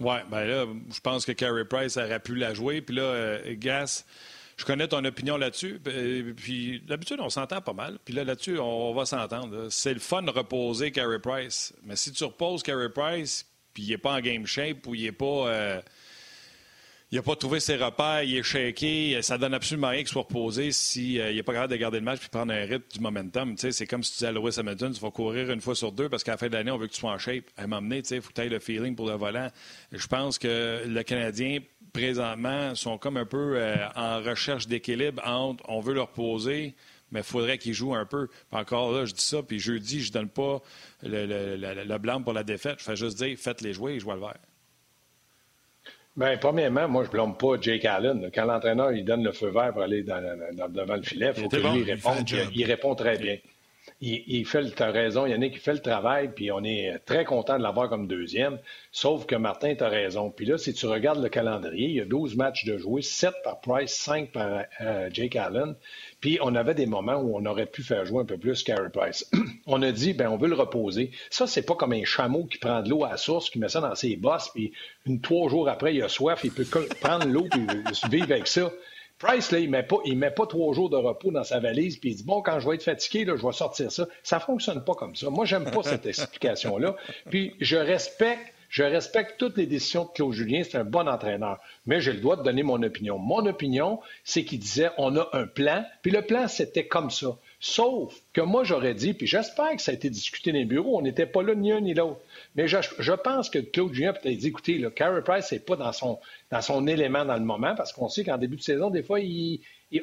[0.00, 2.80] Oui, bien là, je pense que Carey Price aurait pu la jouer.
[2.80, 4.04] Puis là, euh, Gas,
[4.56, 5.80] je connais ton opinion là-dessus.
[6.36, 7.98] Puis d'habitude, on s'entend pas mal.
[8.04, 9.68] Puis là, là-dessus, on, va s'entendre.
[9.70, 11.72] C'est le fun de reposer Carey Price.
[11.84, 15.04] Mais si tu reposes Carey Price, puis il n'est pas en game shape ou il
[15.04, 15.48] n'est pas.
[15.48, 15.82] Euh,
[17.10, 20.22] il n'a pas trouvé ses repères, il est shaké, ça donne absolument rien qu'il soit
[20.22, 23.54] reposé s'il n'est pas capable de garder le match et prendre un rythme du momentum.
[23.56, 26.08] C'est comme si tu disais à Lewis Hamilton, tu vas courir une fois sur deux
[26.08, 27.44] parce qu'à la fin de l'année, on veut que tu sois en shape.
[27.56, 29.48] À m'emmener, il faut que tu aies le feeling pour le volant.
[29.92, 31.60] Je pense que le Canadien,
[31.92, 36.74] présentement, sont comme un peu euh, en recherche d'équilibre entre on veut le reposer,
[37.12, 38.28] mais il faudrait qu'il joue un peu.
[38.50, 40.60] encore là, je dis ça, puis jeudi, je ne donne pas
[41.02, 42.80] le, blanc pour la défaite.
[42.80, 44.38] Je fais juste dire, faites-les jouer et vois le vert.
[46.16, 48.30] Bien, premièrement, moi, je ne blâme pas Jake Allen.
[48.32, 51.56] Quand l'entraîneur il donne le feu vert pour aller devant le filet, il faut que
[51.56, 52.30] lui réponde.
[52.54, 53.36] Il, répond très bien.
[54.00, 57.58] Il, fait, tu as raison, Yannick, il fait le travail, puis on est très content
[57.58, 58.58] de l'avoir comme deuxième.
[58.92, 60.30] Sauf que Martin, tu as raison.
[60.30, 63.32] Puis là, si tu regardes le calendrier, il y a 12 matchs de jouer, 7
[63.42, 65.74] par Price, 5 par euh, Jake Allen.
[66.24, 68.88] Puis on avait des moments où on aurait pu faire jouer un peu plus Carey
[68.90, 69.30] Price.
[69.66, 71.10] on a dit, ben on veut le reposer.
[71.28, 73.68] Ça, c'est pas comme un chameau qui prend de l'eau à la source, qui met
[73.68, 74.72] ça dans ses bosses, puis
[75.22, 76.64] trois jours après, il a soif, il peut
[77.02, 78.72] prendre l'eau et vivre avec ça.
[79.18, 82.12] Price, là, il met, pas, met pas trois jours de repos dans sa valise, puis
[82.12, 84.08] il dit, bon, quand je vais être fatigué, là, je vais sortir ça.
[84.22, 85.28] Ça ne fonctionne pas comme ça.
[85.28, 86.96] Moi, j'aime pas cette explication-là.
[87.28, 91.60] Puis je respecte je respecte toutes les décisions de Claude Julien, c'est un bon entraîneur,
[91.86, 93.18] mais j'ai le droit de donner mon opinion.
[93.18, 97.38] Mon opinion, c'est qu'il disait on a un plan, puis le plan, c'était comme ça.
[97.60, 100.98] Sauf que moi, j'aurais dit, puis j'espère que ça a été discuté dans les bureaux,
[100.98, 102.18] on n'était pas là ni un ni l'autre.
[102.56, 105.92] Mais je, pense que Claude Julien peut-être dit écoutez, là, Carey Price n'est pas dans
[105.92, 106.18] son,
[106.50, 109.20] dans son élément dans le moment, parce qu'on sait qu'en début de saison, des fois,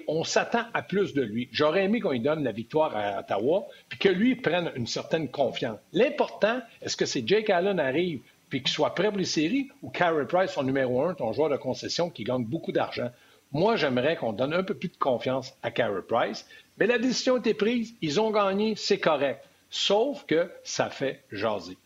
[0.07, 1.49] on s'attend à plus de lui.
[1.51, 5.27] J'aurais aimé qu'on lui donne la victoire à Ottawa, puis que lui prenne une certaine
[5.27, 5.77] confiance.
[5.91, 8.21] L'important, est-ce que c'est Jake Allen arrive?
[8.51, 11.49] Puis qu'il soit prêt pour les séries, ou Carey Price, son numéro un, ton joueur
[11.49, 13.09] de concession qui gagne beaucoup d'argent.
[13.53, 16.45] Moi, j'aimerais qu'on donne un peu plus de confiance à Carey Price,
[16.77, 19.43] mais la décision a été prise, ils ont gagné, c'est correct.
[19.69, 21.77] Sauf que ça fait jaser.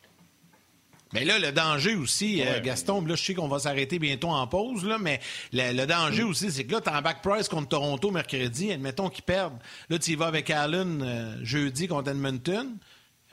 [1.14, 4.48] Mais là, le danger aussi, euh, Gaston, là, je sais qu'on va s'arrêter bientôt en
[4.48, 5.20] pause, là, mais
[5.54, 6.28] le, danger mm.
[6.28, 9.58] aussi, c'est que là, tu en back price contre Toronto mercredi, admettons qu'ils perdent.
[9.90, 12.76] Là, tu y vas avec Allen euh, jeudi contre Edmonton,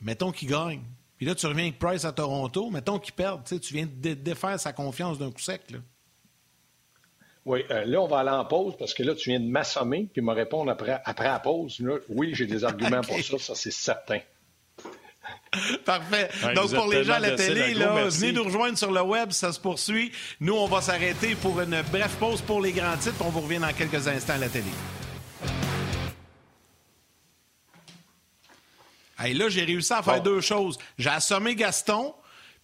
[0.02, 0.82] mettons qu'ils gagnent.
[1.22, 2.68] Puis là, tu reviens avec Price à Toronto.
[2.68, 3.44] Mettons qu'il perd.
[3.44, 5.62] Tu viens de défaire sa confiance d'un coup sec.
[5.70, 5.78] Là.
[7.44, 10.08] Oui, euh, là, on va aller en pause parce que là, tu viens de m'assommer
[10.12, 11.80] puis me répondre après, après la pause.
[12.08, 14.18] oui, j'ai des arguments pour ça, ça c'est certain.
[15.84, 16.28] Parfait.
[16.56, 19.52] Donc, pour les gens à la télé, là, venez nous rejoindre sur le web, ça
[19.52, 20.10] se poursuit.
[20.40, 23.24] Nous, on va s'arrêter pour une brève pause pour les grands titres.
[23.24, 24.72] On vous revient dans quelques instants à la télé.
[29.26, 30.78] Et là, j'ai réussi à faire deux choses.
[30.98, 32.14] J'ai assommé Gaston,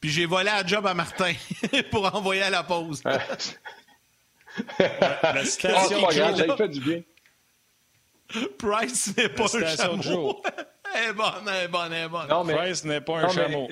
[0.01, 1.33] puis j'ai volé à job à Martin
[1.91, 3.03] pour envoyer à la pause.
[4.79, 7.03] la situation oh, fait du bien.
[8.59, 10.43] Price n'est pas un chameau.
[10.95, 12.29] Elle est bonne, elle est bonne, elle est bonne.
[12.29, 13.69] Non, mais, Price n'est pas un chameau.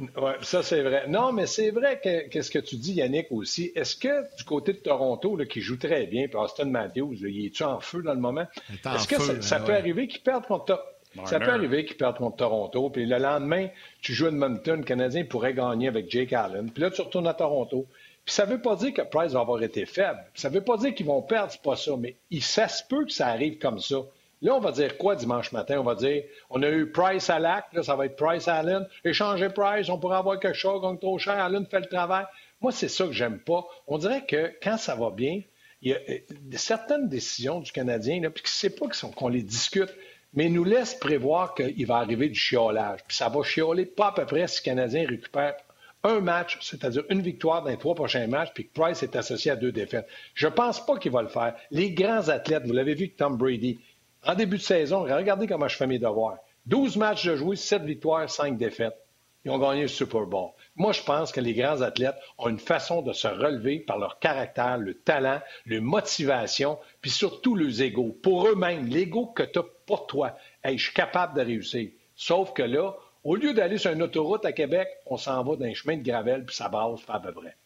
[0.00, 1.06] Oui, ça c'est vrai.
[1.08, 3.70] Non, mais c'est vrai que qu'est-ce que tu dis, Yannick, aussi?
[3.74, 7.46] Est-ce que du côté de Toronto, là, qui joue très bien, puis Austin Matthews, il
[7.46, 8.46] est-tu en feu dans le moment?
[8.84, 10.82] Est-ce que ça, peut arriver qu'il perde contre
[11.24, 13.68] ça peut arriver qu'ils perdent contre Toronto, puis le lendemain,
[14.00, 17.34] tu joues Edmonton, le Canadien pourrait gagner avec Jake Allen, puis là, tu retournes à
[17.34, 17.86] Toronto.
[18.24, 20.22] Puis ça ne veut pas dire que Price va avoir été faible.
[20.34, 22.84] Ça ne veut pas dire qu'ils vont perdre, c'est pas ça, mais il, ça se
[22.84, 23.96] peut que ça arrive comme ça.
[24.42, 25.78] Là, on va dire quoi dimanche matin?
[25.78, 28.86] On va dire, on a eu Price à l'acte, là, ça va être Price Allen.
[29.04, 32.24] Échanger Price, on pourrait avoir quelque chose, gagne trop cher, Allen fait le travail.
[32.60, 33.66] Moi, c'est ça que j'aime pas.
[33.86, 35.42] On dirait que quand ça va bien,
[35.82, 36.18] il y a euh,
[36.56, 39.90] certaines décisions du Canadien, là, puis c'est pas qu'on les discute.
[40.34, 43.00] Mais nous laisse prévoir qu'il va arriver du chiolage.
[43.06, 45.54] Puis ça va chioler pas à peu près si le Canadien récupère
[46.02, 49.50] un match, c'est-à-dire une victoire dans les trois prochains matchs, puis que Price est associé
[49.50, 50.08] à deux défaites.
[50.34, 51.54] Je ne pense pas qu'il va le faire.
[51.70, 53.80] Les grands athlètes, vous l'avez vu avec Tom Brady,
[54.24, 56.38] en début de saison, regardez comment je fais mes devoirs.
[56.66, 58.96] 12 matchs de jouer, 7 victoires, 5 défaites.
[59.44, 60.50] Ils ont gagné le Super Bowl.
[60.76, 64.18] Moi, je pense que les grands athlètes ont une façon de se relever par leur
[64.18, 68.14] caractère, le talent, leur motivation, puis surtout leurs égaux.
[68.22, 70.36] Pour eux-mêmes, l'ego que tu as pour toi.
[70.62, 71.90] Hey, je suis capable de réussir.
[72.14, 75.64] Sauf que là, au lieu d'aller sur une autoroute à Québec, on s'en va dans
[75.64, 77.56] un chemin de gravel, puis ça base à peu près.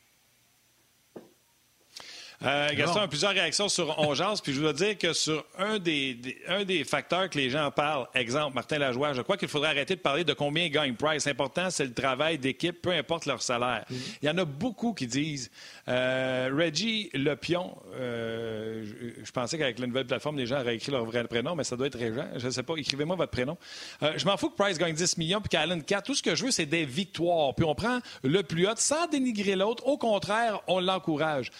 [2.42, 6.18] Euh, Gaston a plusieurs réactions sur Ongeance, puis je dois dire que sur un des,
[6.49, 9.94] un des facteurs que les gens parlent, exemple, Martin Lajoie, je crois qu'il faudrait arrêter
[9.97, 11.27] de parler de combien gagne Price.
[11.27, 13.85] L'important, c'est le travail d'équipe, peu importe leur salaire.
[13.90, 14.18] Mm-hmm.
[14.23, 15.51] Il y en a beaucoup qui disent
[15.88, 18.85] euh, Reggie Lepion, euh,
[19.23, 21.77] je, pensais qu'avec la nouvelle plateforme, les gens auraient écrit leur vrai prénom, mais ça
[21.77, 22.27] doit être Régent.
[22.37, 23.57] Je ne sais pas, écrivez-moi votre prénom.
[24.03, 26.05] Euh, je m'en fous que Price gagne 10 millions puis qu'Allen 4.
[26.05, 27.55] Tout ce que je veux, c'est des victoires.
[27.55, 29.87] Puis on prend le plus haut sans dénigrer l'autre.
[29.87, 31.51] Au contraire, on l'encourage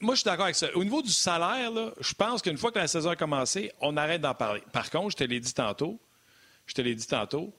[0.00, 0.68] moi, je suis d'accord avec ça.
[0.74, 1.70] Au niveau du salaire,
[2.00, 4.62] je pense qu'une fois que la saison a commencé, on arrête d'en parler.
[4.72, 5.98] Par contre, je te l'ai dit tantôt,
[6.66, 7.52] je te l'ai dit tantôt,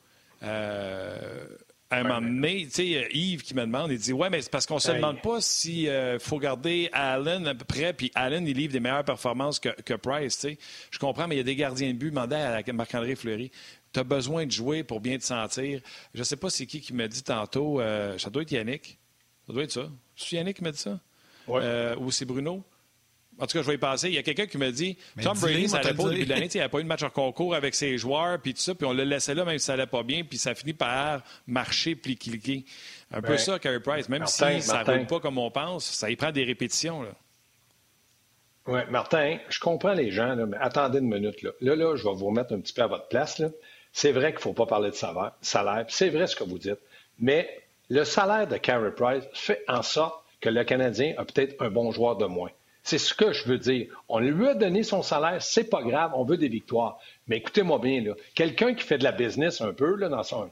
[0.43, 1.47] euh,
[1.89, 4.51] à un moment donné, tu sais, Yves qui me demande, il dit Ouais, mais c'est
[4.51, 8.11] parce qu'on ne se demande pas s'il euh, faut garder Allen à peu près, puis
[8.13, 10.57] Allen, il livre des meilleures performances que, Price, tu sais.
[10.91, 13.51] Je comprends, mais il y a des gardiens de but, demandez à Marc-André Fleury.
[13.91, 15.81] Tu as besoin de jouer pour bien te sentir.
[16.13, 18.99] Je ne sais pas c'est qui qui m'a dit tantôt, euh, ça doit être Yannick.
[19.47, 19.89] Ça doit être ça.
[20.15, 20.99] C'est Yannick qui m'a dit ça?
[21.49, 22.63] Euh, ou c'est Bruno.
[23.39, 24.09] En tout cas, je vais y passer.
[24.09, 26.29] Il y a quelqu'un qui me dit Tom Brady, ça n'allait pas au début de
[26.29, 26.49] l'année.
[26.53, 28.75] Il n'y avait pas eu de match en concours avec ses joueurs, puis tout ça,
[28.75, 31.21] puis on le laissait là, même si ça n'allait pas bien, puis ça finit par
[31.47, 32.65] marcher, puis cliquer.
[33.11, 34.09] Un peu ça, Carey Price.
[34.09, 37.05] Même si ça ne roule pas comme on pense, ça y prend des répétitions.
[38.67, 41.41] Oui, Martin, je comprends les gens, mais attendez une minute.
[41.41, 41.51] Là.
[41.61, 43.41] là, là, je vais vous remettre un petit peu à votre place.
[43.93, 45.85] C'est vrai qu'il ne faut pas parler de salaire.
[45.87, 46.77] C'est vrai ce que vous dites.
[47.17, 47.49] Mais
[47.89, 51.91] le salaire de Carey Price fait en sorte que le Canadien a peut-être un bon
[51.91, 52.51] joueur de moins.
[52.83, 53.87] C'est ce que je veux dire.
[54.07, 56.97] On lui a donné son salaire, c'est pas grave, on veut des victoires.
[57.29, 60.09] Mais écoutez-moi bien, quelqu'un qui fait de la business un peu, là,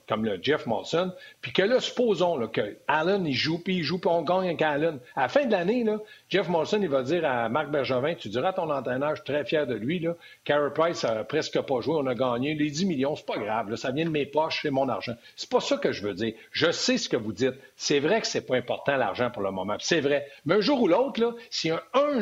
[0.08, 1.12] comme le Jeff Molson,
[1.42, 4.46] puis que là, supposons là, que Allen, il joue, puis il joue, puis on gagne
[4.46, 5.00] avec Allen.
[5.16, 5.86] À la fin de l'année,
[6.30, 9.34] Jeff Molson, il va dire à Marc Bergevin, tu diras à ton entraîneur, je suis
[9.34, 12.54] très fier de lui, là, Carey Price a presque pas joué, on a gagné.
[12.54, 15.16] Les 10 millions, c'est pas grave, ça vient de mes poches, c'est mon argent.
[15.36, 16.34] C'est pas ça que je veux dire.
[16.52, 17.56] Je sais ce que vous dites.
[17.76, 19.76] C'est vrai que c'est pas important, l'argent, pour le moment.
[19.80, 20.28] C'est vrai.
[20.46, 21.82] Mais un jour ou l'autre, si un,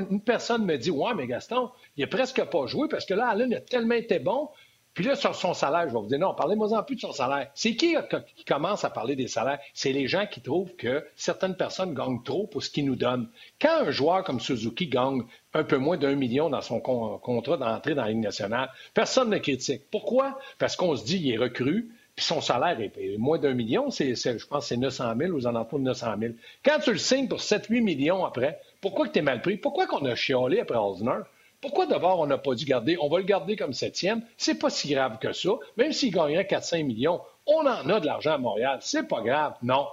[0.09, 3.29] une personne me dit, ouais, mais Gaston, il a presque pas joué parce que là,
[3.29, 4.49] Allen a tellement été bon.
[4.93, 7.11] Puis là, sur son salaire, je vais vous dire non, parlez-moi en plus de son
[7.11, 7.51] salaire.
[7.53, 7.97] C'est qui
[8.37, 9.59] qui commence à parler des salaires?
[9.73, 13.27] C'est les gens qui trouvent que certaines personnes gagnent trop pour ce qu'ils nous donnent.
[13.59, 17.93] Quand un joueur comme Suzuki gagne un peu moins d'un million dans son contrat d'entrée
[17.93, 19.81] dans la Ligue nationale, personne ne critique.
[19.91, 20.39] Pourquoi?
[20.59, 24.15] Parce qu'on se dit qu'il est recru, puis son salaire est moins d'un million, c'est,
[24.15, 26.33] je pense que c'est 900 000, aux alentours de 900 000.
[26.63, 29.57] Quand tu le signes pour 7-8 millions après, pourquoi tu es mal pris?
[29.57, 31.19] Pourquoi qu'on a chiolé après Osner?
[31.65, 32.95] Pourquoi d'abord on n'a pas dû garder?
[33.01, 34.21] On va le garder comme septième.
[34.37, 35.49] C'est pas si grave que ça.
[35.77, 38.77] Même s'il gagnerait 4-5 millions, on en a de l'argent à Montréal.
[38.81, 39.55] C'est pas grave.
[39.63, 39.87] Non.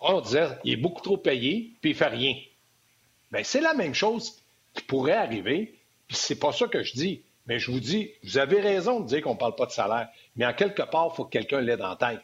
[0.00, 2.34] On disait, il est beaucoup trop payé, puis il fait rien.
[3.30, 4.38] Bien, c'est la même chose
[4.72, 5.74] qui pourrait arriver,
[6.06, 7.20] puis c'est pas ça que je dis.
[7.46, 10.08] Mais je vous dis, vous avez raison de dire qu'on ne parle pas de salaire.
[10.34, 12.22] Mais en quelque part, il faut que quelqu'un l'aide en tête.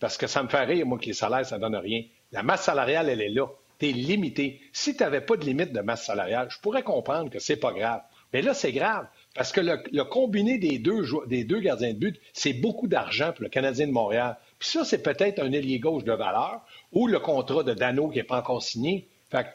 [0.00, 2.02] Parce que ça me fait rire, moi, que les salaires, ça ne donne rien.
[2.30, 3.46] La masse salariale, elle est là.
[3.78, 4.60] Tu es limité.
[4.74, 7.72] Si tu n'avais pas de limite de masse salariale, je pourrais comprendre que c'est pas
[7.72, 8.02] grave.
[8.34, 9.06] Mais là, c'est grave.
[9.36, 13.86] Parce que le, combiné des deux, gardiens de but, c'est beaucoup d'argent pour le Canadien
[13.86, 14.36] de Montréal.
[14.58, 18.16] Puis ça, c'est peut-être un ailier gauche de valeur ou le contrat de Dano qui
[18.16, 19.06] n'est pas encore signé.
[19.30, 19.46] Fait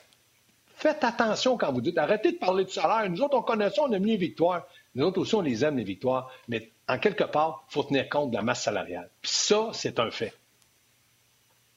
[0.76, 3.10] faites attention quand vous dites arrêtez de parler de salaire.
[3.10, 4.66] Nous autres, on connaît ça, on aime les victoires.
[4.96, 6.32] Nous autres aussi, on les aime, les victoires.
[6.48, 9.10] Mais en quelque part, il faut tenir compte de la masse salariale.
[9.22, 10.34] Puis ça, c'est un fait.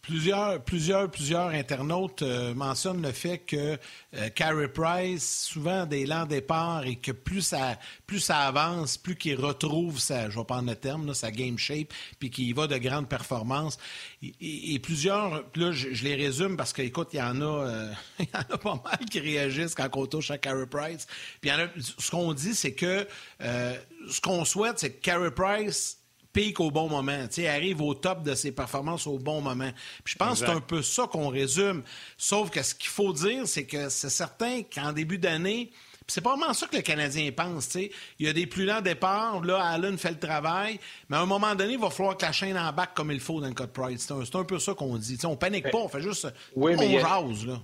[0.02, 3.78] Plusieurs, plusieurs, plusieurs internautes euh, mentionnent le fait que
[4.16, 9.14] euh, Carey Price, souvent des lents départ et que plus ça, plus ça avance, plus
[9.14, 12.78] qu'il retrouve sa, je vais prendre le terme, sa game shape, puis qu'il va de
[12.78, 13.78] grandes performances.
[14.40, 18.36] Et, plusieurs, là, je, les résume parce qu'écoute, il y en a, euh, il y
[18.36, 21.06] en a pas mal qui réagissent quand on touche à Carey Price.
[21.40, 23.06] Puis y en a, ce qu'on dit, c'est que
[23.38, 26.01] ce qu'on souhaite, c'est que Carey Price
[26.32, 29.70] pique au bon moment, il arrive au top de ses performances au bon moment.
[30.04, 31.82] Puis je pense que c'est un peu ça qu'on résume.
[32.16, 35.70] Sauf que ce qu'il faut dire, c'est que c'est certain qu'en début d'année,
[36.06, 37.74] c'est pas vraiment ça que le Canadien pense.
[37.74, 39.42] Il y a des plus lents départs.
[39.44, 40.78] Là, Allen fait le travail.
[41.08, 43.40] Mais à un moment donné, il va falloir que la chaîne embarque comme il faut
[43.40, 44.06] dans le code Price.
[44.06, 45.18] C'est un, peu ça qu'on dit.
[45.24, 46.28] On on panique pas, on fait juste.
[46.54, 47.46] Oui, on jase.
[47.46, 47.60] Là.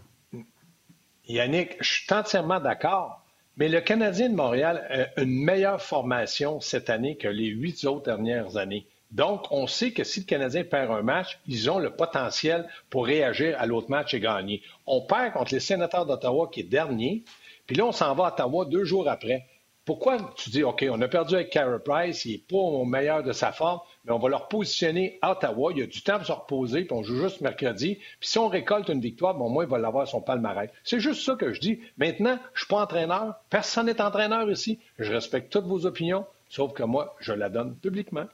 [1.27, 3.18] Yannick, je suis entièrement d'accord.
[3.59, 8.05] Mais le Canadien de Montréal a une meilleure formation cette année que les huit autres
[8.05, 8.87] dernières années.
[9.11, 13.07] Donc, on sait que si le Canadien perd un match, ils ont le potentiel pour
[13.07, 14.63] réagir à l'autre match et gagner.
[14.87, 17.25] On perd contre les sénateurs d'Ottawa qui est dernier,
[17.67, 19.45] puis là, on s'en va à Ottawa deux jours après.
[19.85, 23.25] Pourquoi tu dis, OK, on a perdu avec Carey Price, il n'est pas au meilleur
[23.25, 26.17] de sa forme, mais on va leur positionner à Ottawa, il y a du temps
[26.17, 27.97] pour se reposer, puis on joue juste mercredi.
[28.21, 30.71] Puis si on récolte une victoire, bon, au moins, il va l'avoir son palmarès.
[30.85, 31.81] C'est juste ça que je dis.
[31.99, 34.79] Maintenant, je ne suis pas entraîneur, personne n'est entraîneur ici.
[34.99, 38.27] Je respecte toutes vos opinions, sauf que moi, je la donne publiquement.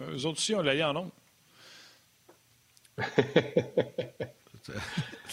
[0.00, 1.12] Euh, eux autres aussi, on l'a eu en nombre.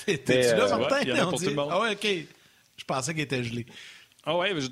[0.06, 1.02] T'es-tu là, Martin?
[1.02, 1.70] il y en a pour tout le monde.
[1.72, 2.08] Ah ouais, OK.
[2.78, 3.66] Je pensais qu'il était gelé.
[4.26, 4.68] Ah ouais, je...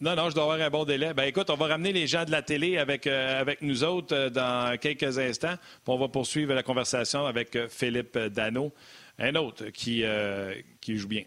[0.00, 1.12] Non, non, je dois avoir un bon délai.
[1.12, 4.14] Ben écoute, on va ramener les gens de la télé avec, euh, avec nous autres
[4.14, 5.56] euh, dans quelques instants.
[5.56, 8.72] Puis on va poursuivre la conversation avec Philippe Dano,
[9.18, 10.04] un autre qui
[10.86, 11.24] joue bien.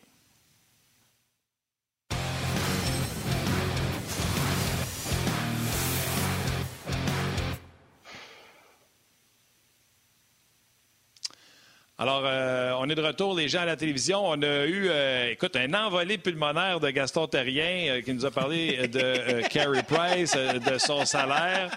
[12.02, 14.26] Alors, euh, on est de retour, les gens à la télévision.
[14.26, 18.32] On a eu, euh, écoute, un envolé pulmonaire de Gaston Terrien euh, qui nous a
[18.32, 21.70] parlé de Carey Price, de son salaire.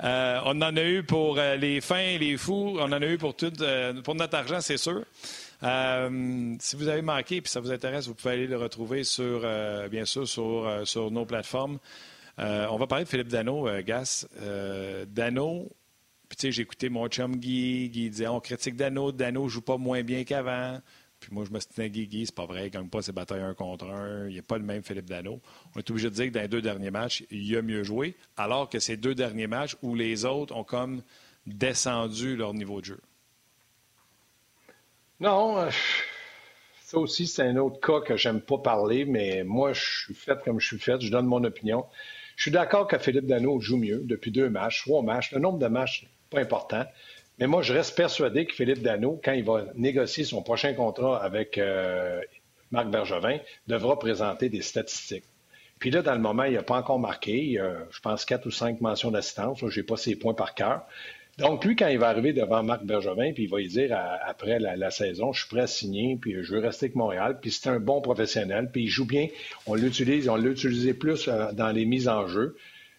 [0.00, 2.76] on en a eu pour les fins, les fous.
[2.78, 3.50] On en a eu pour tout,
[4.04, 5.02] pour notre argent, c'est sûr.
[5.60, 9.40] si vous avez manqué et ça vous intéresse, vous pouvez aller le retrouver sur,
[9.90, 11.80] bien sûr, sur, sur nos plateformes.
[12.38, 14.28] on va parler de Philippe Dano, Gas.
[15.08, 15.68] Dano,
[16.28, 17.88] puis, tu sais, j'ai écouté mon chum Guy.
[17.88, 19.12] Guy disait on critique Dano.
[19.12, 20.80] Dano joue pas moins bien qu'avant.
[21.20, 22.66] Puis moi, je me suis Guy, Guy, c'est pas vrai.
[22.66, 24.28] Il gagne pas ses batailles un contre un.
[24.28, 25.40] Il n'est pas le même Philippe Dano.
[25.74, 28.16] On est obligé de dire que dans les deux derniers matchs, il a mieux joué.
[28.36, 31.02] Alors que ces deux derniers matchs où les autres ont comme
[31.46, 33.00] descendu leur niveau de jeu.
[35.20, 35.58] Non.
[35.58, 35.70] Euh,
[36.80, 40.38] ça aussi, c'est un autre cas que j'aime pas parler, mais moi, je suis fait
[40.44, 41.00] comme je suis fait.
[41.00, 41.86] Je donne mon opinion.
[42.36, 45.32] Je suis d'accord que Philippe Dano joue mieux depuis deux matchs, trois matchs.
[45.32, 46.84] Le nombre de matchs pas important.
[47.38, 51.22] Mais moi, je reste persuadé que Philippe Dano, quand il va négocier son prochain contrat
[51.22, 52.20] avec euh,
[52.70, 55.24] Marc Bergevin, devra présenter des statistiques.
[55.78, 57.60] Puis là, dans le moment, il n'a pas encore marqué.
[57.90, 59.58] je pense, quatre ou cinq mentions d'assistance.
[59.66, 60.86] Je n'ai pas ses points par cœur.
[61.38, 64.58] Donc, lui, quand il va arriver devant Marc Bergevin, puis il va lui dire après
[64.58, 67.68] la, saison, je suis prêt à signer, puis je veux rester avec Montréal, puis c'est
[67.68, 69.28] un bon professionnel, puis il joue bien.
[69.66, 72.56] On l'utilise, on l'a utilisé plus euh, dans les mises en jeu.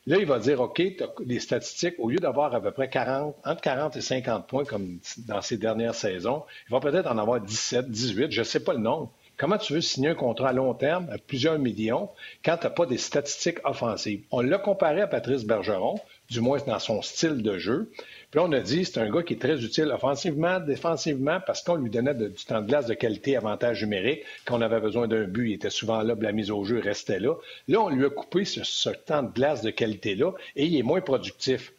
[0.07, 0.81] Là, il va dire, OK,
[1.25, 4.99] les statistiques, au lieu d'avoir à peu près 40, entre 40 et 50 points comme
[5.27, 8.71] dans ces dernières saisons, il va peut-être en avoir 17, 18, je ne sais pas
[8.71, 9.11] le nombre.
[9.35, 12.09] Comment tu veux signer un contrat à long terme à plusieurs millions
[12.43, 14.23] quand tu n'as pas des statistiques offensives?
[14.31, 17.91] On l'a comparé à Patrice Bergeron, du moins dans son style de jeu.
[18.29, 21.61] Puis là, on a dit c'est un gars qui est très utile offensivement, défensivement, parce
[21.61, 24.23] qu'on lui donnait du temps de glace de qualité, avantage numérique.
[24.43, 27.19] Quand on avait besoin d'un but, il était souvent là, la mise au jeu restait
[27.19, 27.35] là.
[27.69, 30.99] Là, on lui a coupé ce, temps de glace de qualité-là et il est moins
[30.99, 31.71] productif.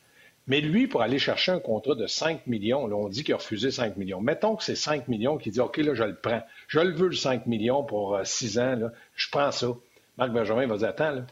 [0.47, 3.37] Mais lui, pour aller chercher un contrat de 5 millions, là, on dit qu'il a
[3.37, 4.23] refusé 5 millions.
[4.23, 6.41] Mettons que c'est 5 millions qui dit OK, là, je le prends.
[6.69, 8.77] Je le veux, le 5 millions pour 6 euh, ans.
[8.77, 8.93] Là.
[9.15, 9.69] Je prends ça.
[10.17, 11.27] Marc Benjamin va dire Attends, là,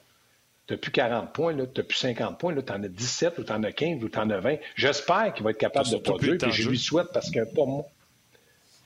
[0.71, 3.53] n'as plus 40 points, tu n'as plus 50 points, tu en as 17 ou tu
[3.53, 4.57] en as 15 ou tu en as 20.
[4.75, 7.87] J'espère qu'il va être capable de produire, et je lui souhaite parce que pour moi.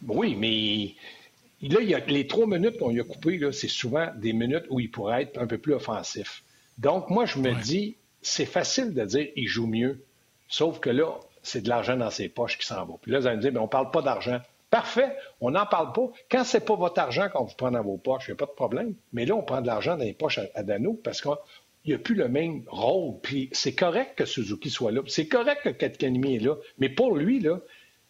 [0.07, 0.95] Oui, mais
[1.69, 4.65] là, il y a, les trois minutes qu'on lui a coupées, c'est souvent des minutes
[4.71, 6.43] où il pourrait être un peu plus offensif.
[6.79, 10.03] Donc, moi, je me dis, c'est facile de dire il joue mieux,
[10.49, 12.95] sauf que là, c'est de l'argent dans ses poches qui s'en va.
[13.01, 14.41] Puis là, vous allez me dire, on ne parle pas d'argent.
[14.71, 16.11] Parfait, on n'en parle pas.
[16.31, 18.37] Quand ce n'est pas votre argent qu'on vous prend dans vos poches, il n'y a
[18.37, 18.95] pas de problème.
[19.13, 21.37] Mais là, on prend de l'argent dans les poches à, à Dano parce qu'on
[21.85, 23.21] il n'a plus le même rôle.
[23.23, 25.03] Puis c'est correct que Suzuki soit là.
[25.07, 26.57] C'est correct que Katkanimi est là.
[26.79, 27.61] Mais pour lui, là,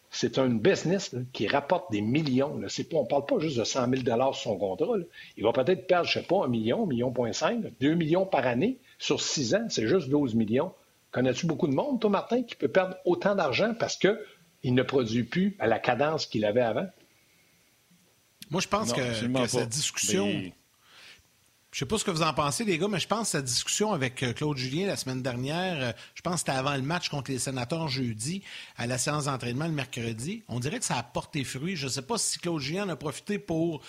[0.09, 2.57] c'est un business qui rapporte des millions.
[2.57, 2.67] Là.
[2.67, 4.95] Pas, on ne parle pas juste de 100 000 sur son contrat.
[5.37, 7.95] Il va peut-être perdre, je ne sais pas, un million, un million point cinq, deux
[7.95, 9.65] millions par année sur six ans.
[9.69, 10.73] C'est juste 12 millions.
[11.11, 15.23] Connais-tu beaucoup de monde, toi, Martin, qui peut perdre autant d'argent parce qu'il ne produit
[15.23, 16.87] plus à la cadence qu'il avait avant?
[18.49, 19.01] Moi, je pense que,
[19.47, 20.51] cette discussion...
[21.71, 23.45] Je sais pas ce que vous en pensez, les gars, mais je pense que cette
[23.45, 26.81] discussion avec euh, Claude Julien la semaine dernière, euh, je pense que c'était avant le
[26.81, 28.43] match contre les sénateurs jeudi,
[28.75, 30.43] à la séance d'entraînement le mercredi.
[30.49, 31.77] On dirait que ça a porté fruit.
[31.77, 33.81] Je ne sais pas si Claude Julien en a profité pour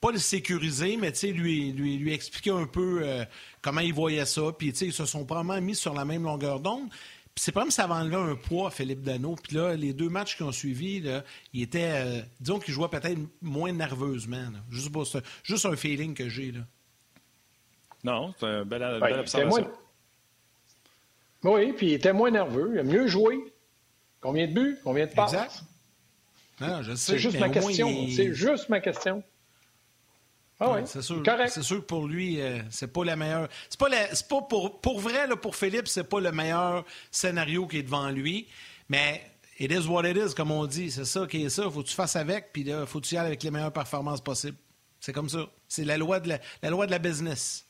[0.00, 3.24] pas le sécuriser, mais lui, lui, lui expliquer un peu euh,
[3.62, 4.52] comment il voyait ça.
[4.56, 6.88] Puis ils se sont probablement mis sur la même longueur d'onde.
[6.88, 9.34] Puis c'est comme ça va enlever un poids à Philippe Dano.
[9.42, 13.18] Puis là, les deux matchs qui ont suivi, là, il était, disons qu'il jouait peut-être
[13.42, 14.52] moins nerveusement.
[14.70, 16.52] Juste, juste un feeling que j'ai.
[16.52, 16.60] là.
[18.04, 19.70] Non, c'est une belle, ben, observation.
[21.42, 23.52] Oui, puis il était moins nerveux, il a mieux joué.
[24.20, 24.78] Combien de buts?
[24.84, 25.34] Combien de passes?
[26.60, 26.96] Exact.
[26.96, 28.06] C'est juste ma question.
[28.14, 29.22] C'est juste ma question.
[30.60, 31.22] Ah ouais, c'est sûr.
[31.22, 31.50] Correct.
[31.52, 33.48] C'est sûr que pour lui, euh, c'est pas la meilleure.
[33.68, 34.06] C'est pas, la...
[34.06, 38.08] pas pour, pour vrai, là, pour Philippe, c'est pas le meilleur scénario qui est devant
[38.08, 38.46] lui.
[38.88, 39.20] Mais
[39.58, 40.92] it is what it is, comme on dit.
[40.92, 41.68] C'est ça qui est ça.
[41.68, 43.72] Faut que tu fasses avec, puis là, faut que tu y ailles avec les meilleures
[43.72, 44.56] performances possibles.
[45.00, 45.44] C'est comme ça.
[45.66, 47.63] C'est la loi de la, la loi de la business.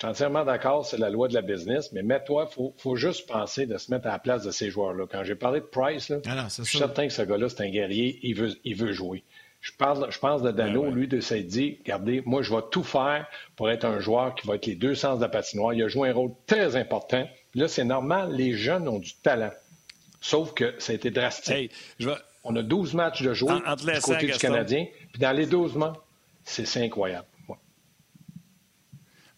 [0.00, 2.96] Je suis entièrement d'accord, c'est la loi de la business, mais mets-toi, il faut, faut,
[2.96, 5.04] juste penser de se mettre à la place de ces joueurs-là.
[5.06, 7.64] Quand j'ai parlé de Price, là, ah non, je suis certain que ce gars-là, c'est
[7.64, 9.24] un guerrier, il veut, il veut jouer.
[9.60, 10.94] Je, parle, je pense de Dano, ouais, ouais.
[10.94, 13.26] lui, de s'être dit, regardez, moi, je vais tout faire
[13.56, 15.74] pour être un joueur qui va être les deux sens de la patinoire.
[15.74, 17.28] Il a joué un rôle très important.
[17.54, 19.52] Là, c'est normal, les jeunes ont du talent.
[20.22, 21.54] Sauf que ça a été drastique.
[21.54, 22.14] Hey, vais...
[22.42, 24.86] On a 12 matchs de jouer en, du côté du Canadien.
[25.12, 25.96] Puis dans les 12 matchs,
[26.42, 27.26] c'est incroyable.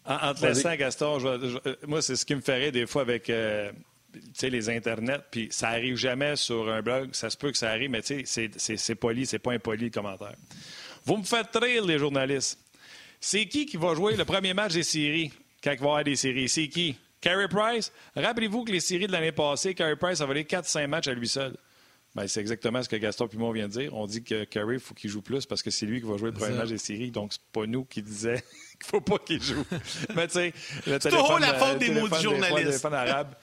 [0.05, 3.03] En, en te laissant, Gaston, je, je, moi, c'est ce qui me ferait des fois
[3.03, 3.71] avec euh,
[4.41, 5.21] les internets.
[5.31, 7.09] Puis ça arrive jamais sur un blog.
[7.13, 10.35] Ça se peut que ça arrive, mais c'est poli, c'est pas impoli le commentaire.
[11.05, 12.59] Vous me faites rire, les journalistes.
[13.19, 15.31] C'est qui qui va jouer le premier match des séries
[15.63, 16.49] quand il va y avoir des séries?
[16.49, 16.95] C'est qui?
[17.21, 17.91] Carey Price?
[18.17, 21.29] Rappelez-vous que les séries de l'année passée, Carey Price a volé 4-5 matchs à lui
[21.29, 21.55] seul.
[22.15, 23.95] Ben, c'est exactement ce que Gaston Pimon vient de dire.
[23.95, 26.17] On dit que Carey, il faut qu'il joue plus parce que c'est lui qui va
[26.17, 27.11] jouer le premier match des séries.
[27.11, 28.43] Donc, c'est pas nous qui disait
[28.77, 29.65] qu'il faut pas qu'il joue.
[30.15, 30.53] Mais tu sais,
[30.87, 31.41] le téléphone...
[31.41, 32.85] la faute des mots du journaliste.
[32.85, 33.35] arabe.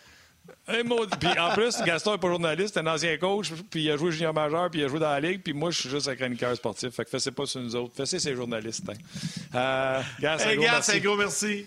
[0.66, 1.07] Un mot...
[1.07, 4.11] Puis en plus, Gaston n'est pas journaliste, c'est un ancien coach, puis il a joué
[4.11, 6.16] junior majeur, puis il a joué dans la ligue, puis moi, je suis juste un
[6.16, 6.91] chroniqueur sportif.
[6.91, 7.95] Fait que faites pas sur nous autres.
[7.95, 8.89] Faites ces journalistes.
[8.89, 8.95] Hein.
[9.55, 11.66] Euh, Gas, hey, Gas, un gros merci.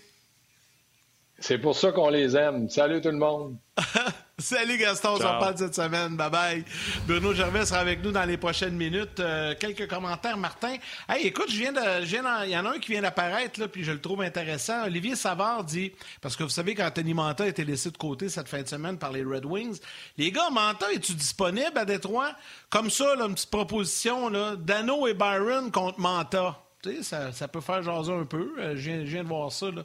[1.38, 2.68] C'est pour ça qu'on les aime.
[2.70, 3.56] Salut tout le monde.
[4.36, 6.16] Salut Gaston, on s'en parle cette semaine.
[6.16, 6.64] Bye bye.
[7.06, 9.20] Bruno Gervais sera avec nous dans les prochaines minutes.
[9.20, 10.74] Euh, quelques commentaires, Martin.
[11.08, 13.84] Hey, écoute, je viens de, il y en a un qui vient d'apparaître là, puis
[13.84, 14.86] je le trouve intéressant.
[14.86, 18.48] Olivier Savard dit, parce que vous savez qu'Anthony Manta a été laissé de côté cette
[18.48, 19.78] fin de semaine par les Red Wings.
[20.18, 22.32] Les gars, Manta, es-tu disponible à Détroit?
[22.70, 26.58] Comme ça, là, une petite proposition là, Dano et Byron contre Manta.
[26.82, 28.52] Tu sais, ça, ça peut faire jaser un peu.
[28.58, 29.70] Euh, je, viens, je viens de voir ça.
[29.70, 29.84] Là.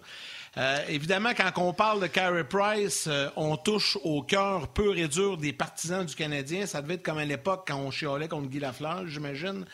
[0.58, 5.08] Euh, évidemment, quand on parle de Carey Price, euh, on touche au cœur pur et
[5.08, 6.66] dur des partisans du Canadien.
[6.66, 9.66] Ça devait être comme à l'époque quand on chialait contre Guy Lafleur, j'imagine.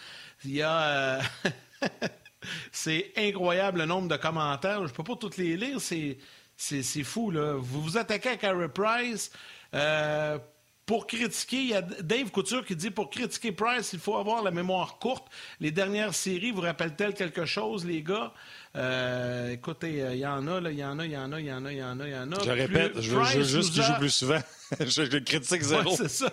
[0.44, 0.82] Il y a...
[0.82, 1.22] Euh...
[2.72, 4.86] c'est incroyable le nombre de commentaires.
[4.86, 5.80] Je ne peux pas toutes les lire.
[5.80, 7.32] C'est, fou.
[7.32, 7.54] Là.
[7.54, 9.32] Vous vous attaquez à Carey Price.
[10.86, 14.44] Pour critiquer, il y a Dave Couture qui dit pour critiquer Price, il faut avoir
[14.44, 15.26] la mémoire courte.
[15.60, 18.32] Les dernières séries vous rappellent-elles quelque chose, les gars?
[18.78, 21.46] Euh, écoutez, il y en a, il y en a, il y en a, il
[21.46, 22.44] y en a, il y en a, il y en a.
[22.44, 23.86] Je répète, je, veux, je veux juste qu'il a...
[23.86, 24.40] joue plus souvent.
[24.80, 25.92] je, je, critique zéro.
[25.92, 26.32] Ouais, c'est ça.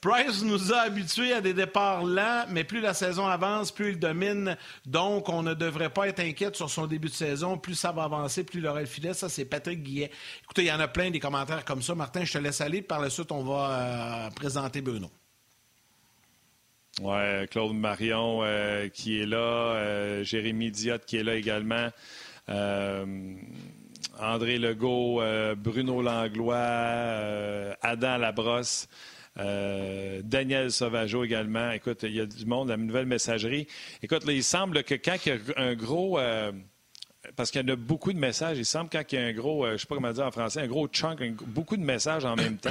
[0.00, 3.98] Price nous a habitués à des départs lents, mais plus la saison avance, plus il
[3.98, 4.56] domine.
[4.86, 7.58] Donc, on ne devrait pas être inquiète sur son début de saison.
[7.58, 9.12] Plus ça va avancer, plus il aura le filet.
[9.12, 10.10] Ça, c'est Patrick Guillet.
[10.44, 11.94] Écoutez, il y en a plein des commentaires comme ça.
[11.94, 12.80] Martin, je te laisse aller.
[12.80, 15.10] Par la suite, on va euh, présenter Bruno.
[17.02, 19.36] Oui, Claude Marion euh, qui est là,
[19.74, 21.88] euh, Jérémy Diot qui est là également,
[22.48, 23.34] euh,
[24.20, 25.20] André Legault,
[25.56, 28.88] Bruno Langlois, Adam Labrosse.
[29.36, 31.72] Daniel Sauvageau également.
[31.72, 33.66] Écoute, il y a du monde, la nouvelle messagerie.
[34.00, 36.20] Écoute, là, il semble que quand il y a un gros
[37.34, 38.58] parce qu'il y en a beaucoup de messages.
[38.58, 40.30] Il semble quand il y a un gros, je ne sais pas comment dire en
[40.30, 42.70] français, un gros chunk, un, beaucoup de messages en même temps.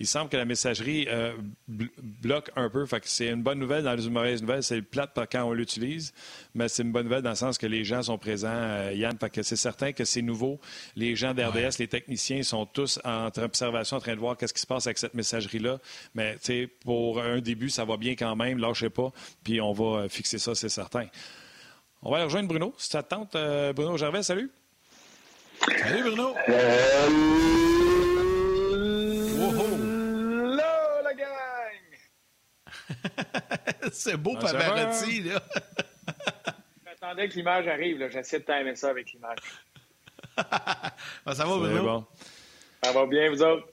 [0.00, 1.34] Il semble que la messagerie euh,
[1.68, 2.84] bloque un peu.
[2.86, 4.62] Fait que c'est une bonne nouvelle dans les mauvaises nouvelles.
[4.62, 6.12] C'est plate quand on l'utilise,
[6.54, 9.16] mais c'est une bonne nouvelle dans le sens que les gens sont présents, euh, Yann.
[9.18, 10.60] Fait que c'est certain que c'est nouveau.
[10.96, 11.70] Les gens d'RDS, ouais.
[11.78, 14.98] les techniciens sont tous en observation, en train de voir qu'est-ce qui se passe avec
[14.98, 15.78] cette messagerie-là.
[16.14, 16.36] Mais
[16.84, 18.58] pour un début, ça va bien quand même.
[18.58, 19.12] Lâchez pas.
[19.42, 21.06] Puis on va fixer ça, c'est certain.
[22.04, 22.74] On va aller rejoindre Bruno.
[22.76, 24.50] Si ça te tente, euh, Bruno Gervais, salut.
[25.66, 26.34] Salut, Bruno.
[33.92, 35.42] c'est beau, ah, Pavarotti, là.
[36.86, 38.08] J'attendais que l'image arrive.
[38.10, 39.38] J'essaie de timer ça avec l'image.
[40.36, 41.82] ben, ça va, Bruno?
[41.82, 42.06] Bon.
[42.82, 43.68] Ça va bien, vous autres?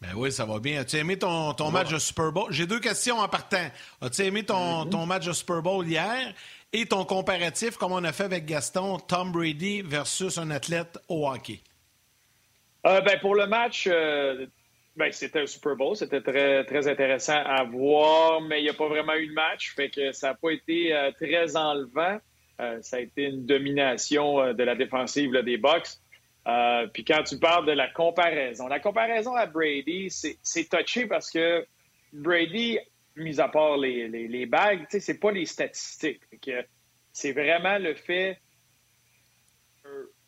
[0.00, 0.80] Ben oui, ça va bien.
[0.80, 2.46] As-tu aimé ton, ton match de Super Bowl?
[2.50, 3.68] J'ai deux questions en partant.
[4.00, 4.90] As-tu aimé ton, mm-hmm.
[4.90, 6.32] ton match de Super Bowl hier
[6.72, 11.28] et ton comparatif, comme on a fait avec Gaston, Tom Brady versus un athlète au
[11.28, 11.60] hockey?
[12.86, 14.46] Euh, ben, pour le match, euh,
[14.98, 18.74] ben, c'était un Super Bowl, c'était très, très intéressant à voir, mais il n'y a
[18.74, 22.18] pas vraiment eu de match, fait que ça n'a pas été euh, très enlevant.
[22.60, 25.88] Euh, ça a été une domination euh, de la défensive des Bucks.
[26.92, 31.64] Puis quand tu parles de la comparaison, la comparaison à Brady, c'est touché parce que
[32.12, 32.78] Brady,
[33.14, 36.22] mis à part les, les, les bagues, c'est pas les statistiques.
[37.12, 38.40] C'est vraiment le fait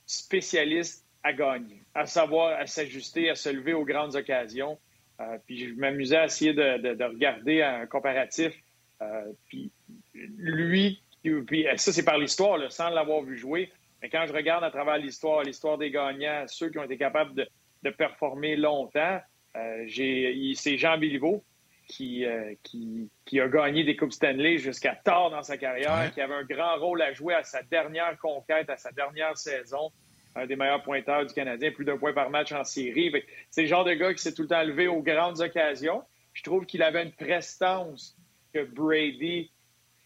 [0.06, 4.78] spécialiste à gagner, à savoir à s'ajuster, à se lever aux grandes occasions.
[5.20, 8.54] Euh, puis je m'amusais à essayer de, de, de, regarder un comparatif.
[9.02, 9.70] Euh, puis
[10.14, 13.70] lui, puis ça, c'est par l'histoire, sans l'avoir vu jouer.
[14.02, 17.34] Mais quand je regarde à travers l'histoire, l'histoire des gagnants, ceux qui ont été capables
[17.34, 19.20] de, performer longtemps,
[19.54, 21.44] c'est Jean Béliveau
[21.86, 22.24] qui,
[22.62, 26.44] qui, qui, a gagné des Coupes Stanley jusqu'à tard dans sa carrière, qui avait un
[26.44, 29.90] grand rôle à jouer à sa dernière conquête, à sa dernière saison
[30.34, 33.12] un des meilleurs pointeurs du Canadien, plus d'un point par match en série.
[33.50, 36.02] C'est le genre de gars qui s'est tout le temps levé aux grandes occasions.
[36.32, 38.16] Je trouve qu'il avait une prestance
[38.52, 39.50] que Brady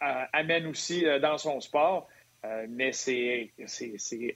[0.02, 2.08] euh, amène aussi euh, dans son sport.
[2.44, 3.52] Euh, mais c'est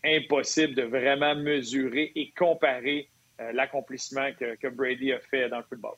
[0.03, 3.11] impossible de vraiment mesurer et comparer
[3.53, 5.95] l'accomplissement que, que Brady a fait dans le football.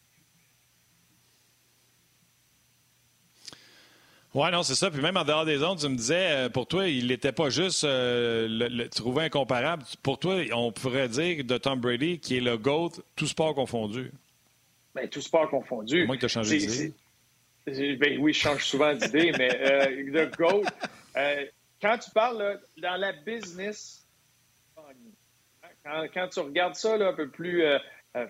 [4.32, 4.90] Oui, non, c'est ça.
[4.90, 7.50] Puis même en dehors des ondes, tu me disais, euh, pour toi, il n'était pas
[7.50, 9.82] juste euh, le, trouver incomparable.
[10.02, 14.12] Pour toi, on pourrait dire de Tom Brady qui est le GOAT, tout sport confondu.
[14.94, 16.06] Bien, tout sport confondu.
[16.06, 16.92] Moi, tu as changé d'idée.
[17.96, 20.64] Ben, oui, je change souvent d'idée, mais euh, le GOAT,
[21.82, 24.06] quand tu parles dans la business,
[25.84, 27.64] quand, tu regardes ça un peu plus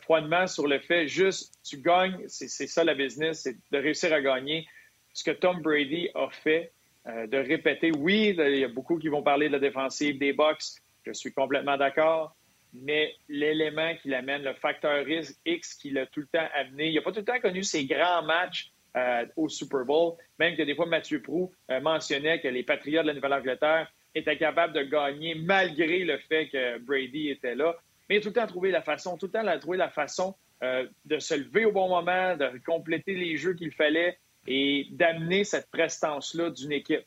[0.02, 4.20] froidement sur le fait, juste, tu gagnes, c'est ça la business, c'est de réussir à
[4.20, 4.66] gagner
[5.12, 6.72] ce que Tom Brady a fait,
[7.06, 10.32] euh, de répéter, oui, il y a beaucoup qui vont parler de la défensive des
[10.32, 10.62] Bucks,
[11.06, 12.36] je suis complètement d'accord,
[12.74, 16.94] mais l'élément qui l'amène, le facteur risque X qu'il a tout le temps amené, il
[16.94, 20.62] n'a pas tout le temps connu ses grands matchs euh, au Super Bowl, même que
[20.62, 24.82] des fois Mathieu Prou euh, mentionnait que les Patriots de la Nouvelle-Angleterre étaient capables de
[24.82, 27.74] gagner malgré le fait que Brady était là.
[28.08, 29.78] Mais il a tout le temps trouvé la façon, tout le temps il a trouvé
[29.78, 30.34] la façon
[31.06, 35.70] de se lever au bon moment, de compléter les jeux qu'il fallait, et d'amener cette
[35.70, 37.04] prestance-là d'une équipe.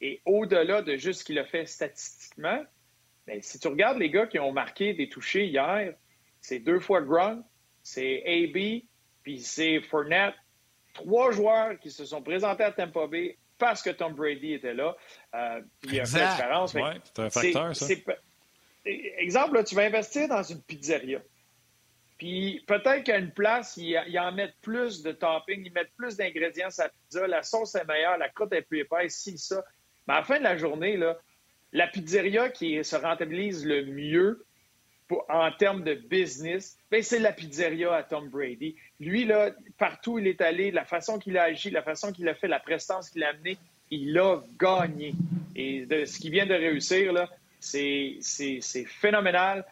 [0.00, 2.62] Et au-delà de juste ce qu'il a fait statistiquement,
[3.26, 5.94] bien, si tu regardes les gars qui ont marqué des touchés hier,
[6.40, 7.42] c'est deux fois Grunt,
[7.82, 8.82] c'est AB,
[9.22, 10.34] puis c'est Fournette.
[10.94, 14.96] Trois joueurs qui se sont présentés à Tampa Bay parce que Tom Brady était là.
[15.34, 16.74] Euh, il a fait l'expérience.
[16.74, 17.86] Oui, c'est un facteur, ça.
[18.84, 21.20] Exemple, tu vas investir dans une pizzeria.
[22.18, 26.68] Puis peut-être qu'à une place, ils, en mettent plus de topping, ils mettent plus d'ingrédients
[26.78, 29.64] à la pizza, la sauce est meilleure, la croûte est plus épaisse, si, ça.
[30.06, 30.98] Mais à la fin de la journée,
[31.72, 34.44] la pizzeria qui se rentabilise le mieux
[35.28, 38.74] en termes de business, ben, c'est la pizzeria à Tom Brady.
[39.00, 42.28] Lui, là, partout où il est allé, la façon qu'il a agi, la façon qu'il
[42.28, 43.58] a fait, la prestance qu'il a amenée,
[43.90, 45.14] il a gagné.
[45.54, 47.28] Et ce qu'il vient de réussir,
[47.60, 48.18] c'est
[49.00, 49.64] phénoménal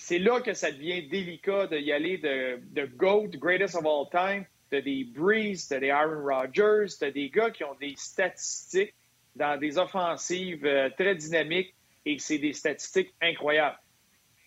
[0.00, 4.46] c'est là que ça devient délicat d'y aller de, de GOAT, greatest of all time,
[4.72, 8.94] de des Breeze, de des Aaron Rodgers, de des gars qui ont des statistiques
[9.36, 11.74] dans des offensives euh, très dynamiques
[12.06, 13.78] et c'est des statistiques incroyables.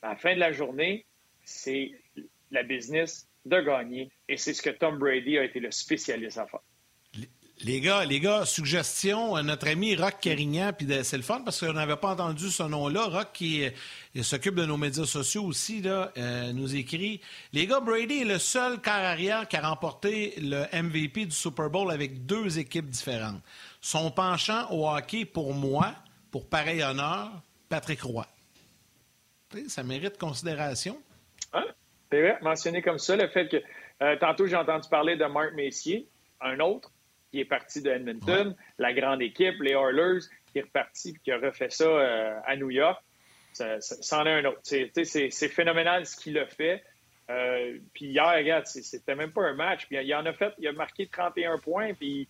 [0.01, 1.05] À la fin de la journée,
[1.43, 1.91] c'est
[2.49, 6.47] la business de gagner et c'est ce que Tom Brady a été le spécialiste à
[6.47, 6.61] faire.
[7.65, 11.61] Les gars, les gars, suggestion, euh, notre ami Rock Carignan, puis c'est le fun parce
[11.61, 13.05] qu'on n'avait pas entendu ce nom-là.
[13.05, 13.63] Rock qui
[14.21, 17.21] s'occupe de nos médias sociaux aussi, euh, nous écrit
[17.53, 21.69] Les gars, Brady est le seul quart arrière qui a remporté le MVP du Super
[21.69, 23.41] Bowl avec deux équipes différentes.
[23.79, 25.93] Son penchant au hockey, pour moi,
[26.31, 27.31] pour pareil honneur,
[27.69, 28.27] Patrick Roy.
[29.69, 30.97] Ça mérite considération.
[32.11, 33.57] C'est vrai, mentionné comme ça, le fait que
[34.01, 36.09] euh, tantôt j'ai entendu parler de Marc Messier,
[36.41, 36.91] un autre
[37.33, 40.19] qui est parti de Edmonton, la grande équipe, les Oilers,
[40.51, 43.03] qui est reparti et qui a refait ça euh, à New York.
[43.53, 43.79] Ça,
[44.19, 44.59] en est un autre.
[44.61, 46.83] C'est phénoménal ce qu'il a fait.
[47.31, 49.87] Euh, puis hier, regarde, c'était même pas un match.
[49.87, 52.29] Puis il en a fait, il a marqué 31 points, puis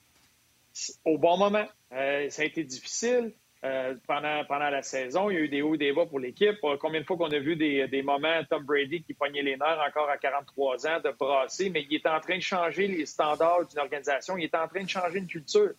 [1.03, 1.67] au bon moment.
[1.91, 3.33] Euh, ça a été difficile.
[3.65, 5.29] Euh, pendant, pendant la saison.
[5.29, 6.57] Il y a eu des hauts et des bas pour l'équipe.
[6.65, 9.55] Euh, combien de fois qu'on a vu des, des, moments, Tom Brady qui pognait les
[9.55, 13.05] nerfs encore à 43 ans, de brasser, mais il est en train de changer les
[13.05, 15.71] standards d'une organisation, il est en train de changer une culture.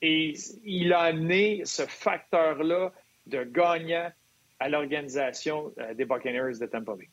[0.00, 0.32] Et
[0.64, 2.92] il a amené ce facteur-là
[3.26, 4.10] de gagnant
[4.58, 7.10] à l'organisation euh, des Buccaneers de Tampa Bay.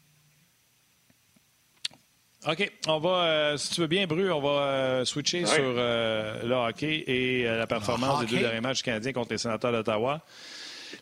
[2.47, 2.71] OK.
[2.87, 6.53] On va, euh, si tu veux bien, Bru, on va euh, switcher sur euh, le
[6.53, 10.21] hockey et la performance des deux derniers matchs canadiens contre les sénateurs d'Ottawa.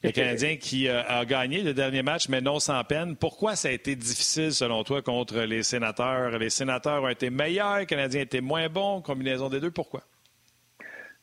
[0.03, 3.17] Le Canadien qui a gagné le dernier match, mais non sans peine.
[3.17, 6.37] Pourquoi ça a été difficile, selon toi, contre les sénateurs?
[6.39, 9.01] Les sénateurs ont été meilleurs, les Canadiens étaient moins bons.
[9.01, 10.01] Combinaison des deux, pourquoi?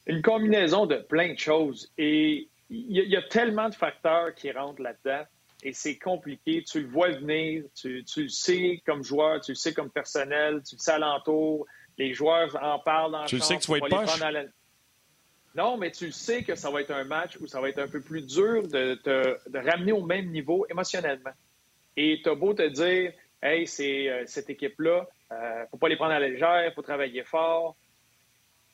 [0.07, 1.91] Une combinaison de plein de choses.
[1.97, 5.25] Et il y, a tellement de facteurs qui rentrent là-dedans
[5.63, 6.63] et c'est compliqué.
[6.63, 10.77] Tu le vois venir, tu, le sais comme joueur, tu le sais comme personnel, tu
[10.77, 11.67] le sais alentour.
[11.97, 14.21] Les joueurs en parlent Tu le sais que tu vas être poche?
[15.55, 17.81] Non, mais tu le sais que ça va être un match où ça va être
[17.81, 21.33] un peu plus dur de te de ramener au même niveau émotionnellement.
[21.97, 25.89] Et tu as beau te dire, hey, c'est euh, cette équipe-là, ne euh, faut pas
[25.89, 27.75] les prendre à la légère, il faut travailler fort.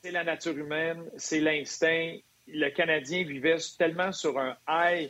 [0.03, 2.17] c'est la nature humaine, c'est l'instinct.
[2.47, 5.09] Le Canadien vivait tellement sur un high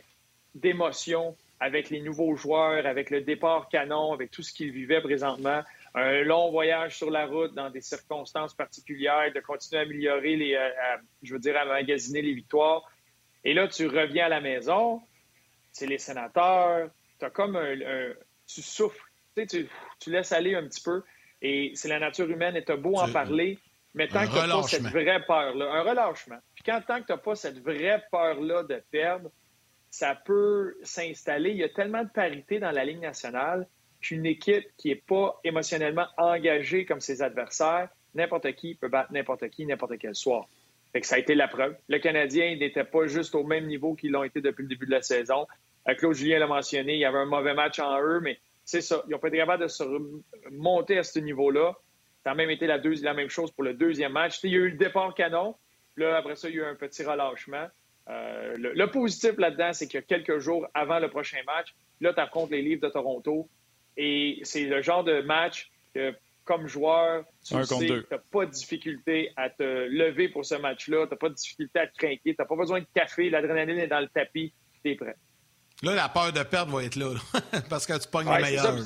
[0.54, 5.62] d'émotion avec les nouveaux joueurs, avec le départ canon, avec tout ce qu'il vivait présentement.
[5.94, 10.54] Un long voyage sur la route dans des circonstances particulières, de continuer à améliorer les,
[10.54, 10.68] euh,
[11.22, 12.82] je veux dire, à magasiner les victoires.
[13.44, 15.00] Et là, tu reviens à la maison,
[15.72, 17.76] c'est les sénateurs, tu as comme un,
[18.46, 19.02] tu souffles,
[19.34, 19.68] tu,
[20.00, 21.02] tu, laisses aller un petit peu.
[21.40, 23.58] Et c'est la nature humaine et tu as beau en parler,
[23.94, 26.38] mais tant que tu n'as pas cette vraie peur-là, un relâchement.
[26.54, 29.30] Puis quand tant que tu n'as pas cette vraie peur-là de perdre,
[29.96, 31.52] ça peut s'installer.
[31.52, 33.66] Il y a tellement de parité dans la Ligue nationale
[34.02, 39.48] qu'une équipe qui n'est pas émotionnellement engagée comme ses adversaires, n'importe qui peut battre n'importe
[39.48, 40.48] qui, n'importe quel soir.
[40.92, 41.74] Que ça a été la preuve.
[41.88, 44.90] Le Canadien n'était pas juste au même niveau qu'ils l'ont été depuis le début de
[44.90, 45.46] la saison.
[45.88, 48.82] Euh, Claude Julien l'a mentionné, il y avait un mauvais match en eux, mais c'est
[48.82, 49.02] ça.
[49.06, 51.74] Ils n'ont pas été capables de se remonter à ce niveau-là.
[52.22, 54.40] Ça a même été la, la même chose pour le deuxième match.
[54.42, 55.54] il y a eu le départ canon.
[55.96, 57.66] Là, après ça, il y a eu un petit relâchement.
[58.08, 62.50] Euh, le, positif là-dedans, c'est que quelques jours avant le prochain match, là, tu affrontes
[62.50, 63.48] les livres de Toronto.
[63.96, 69.50] Et c'est le genre de match que, comme joueur, tu n'as pas de difficulté à
[69.50, 71.06] te lever pour ce match-là.
[71.06, 72.20] Tu n'as pas de difficulté à te craquer.
[72.24, 73.30] Tu n'as pas besoin de café.
[73.30, 74.52] L'adrénaline est dans le tapis.
[74.84, 75.16] Tu es prêt.
[75.82, 77.12] Là, la peur de perdre va être là,
[77.68, 78.78] parce que tu pognes le meilleur.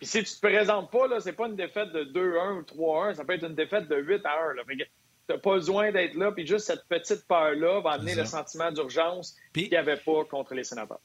[0.00, 3.14] si tu te présentes pas, ce n'est pas une défaite de 2-1 ou 3-1.
[3.14, 4.54] Ça peut être une défaite de 8 à 1.
[4.54, 4.62] Là
[5.28, 6.32] n'as pas besoin d'être là.
[6.32, 10.54] Puis juste cette petite peur-là va amener le sentiment d'urgence qu'il n'y avait pas contre
[10.54, 11.00] les sénateurs.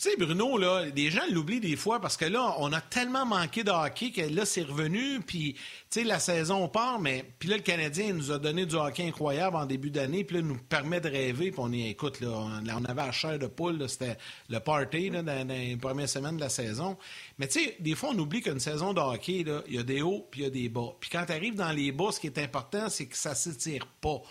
[0.00, 0.56] Tu sais, Bruno,
[0.94, 4.22] les gens l'oublient des fois parce que là, on a tellement manqué de hockey que
[4.22, 8.30] là, c'est revenu, puis, tu sais, la saison part, mais puis là, le Canadien nous
[8.30, 11.60] a donné du hockey incroyable en début d'année, puis là, nous permet de rêver, puis
[11.62, 14.16] on est, écoute, là, on, avait la chair de poule, c'était
[14.48, 16.96] le party là, dans, les premières semaines de la saison.
[17.38, 20.00] Mais tu sais, des fois, on oublie qu'une saison de hockey, il y a des
[20.00, 20.94] hauts, puis il y a des bas.
[20.98, 23.86] Puis quand tu arrives dans les bas, ce qui est important, c'est que ça s'étire
[24.00, 24.22] pas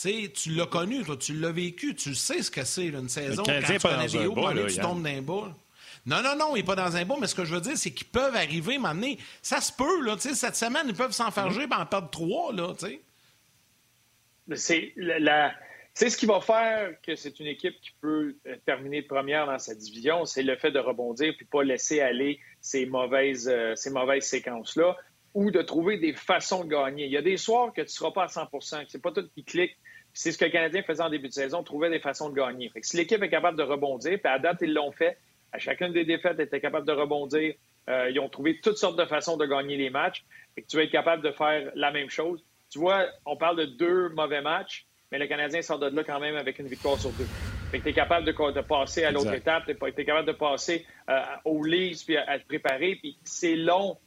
[0.00, 3.42] tu l'as connu, toi, tu l'as vécu, tu sais ce que c'est une saison.
[3.44, 5.54] quand tu connais des hauts, tu tombes dans un bas.
[6.06, 7.76] Non, non, non, il n'est pas dans un bas, mais ce que je veux dire,
[7.76, 9.18] c'est qu'ils peuvent arriver, m'amener.
[9.42, 12.86] Ça se peut, là, cette semaine, ils peuvent s'enfarger et en perdre trois, là, tu
[12.86, 13.00] sais.
[14.56, 15.54] C'est la...
[15.92, 19.58] C'est ce qui va faire que c'est une équipe qui peut euh, terminer première dans
[19.58, 23.90] sa division, c'est le fait de rebondir puis pas laisser aller ces mauvaises, euh, ces
[23.90, 24.96] mauvaises séquences-là
[25.34, 27.06] ou de trouver des façons de gagner.
[27.06, 29.28] Il y a des soirs que tu ne seras pas à 100% c'est pas tout
[29.34, 29.76] qui clique
[30.12, 32.70] c'est ce que le Canadien faisait en début de saison, trouvait des façons de gagner.
[32.82, 35.18] si l'équipe est capable de rebondir, puis à date, ils l'ont fait,
[35.52, 37.54] à chacune des défaites, ils étaient capables de rebondir.
[37.88, 40.24] Euh, ils ont trouvé toutes sortes de façons de gagner les matchs.
[40.56, 42.44] et que tu vas être capable de faire la même chose.
[42.70, 46.20] Tu vois, on parle de deux mauvais matchs, mais le Canadien sort de là quand
[46.20, 47.26] même avec une victoire sur deux.
[47.72, 51.64] tu es capable de, passer à l'autre étape, tu es, capable de passer euh, au
[51.64, 52.96] Leafs, puis à, te préparer.
[52.96, 53.98] Puis c'est long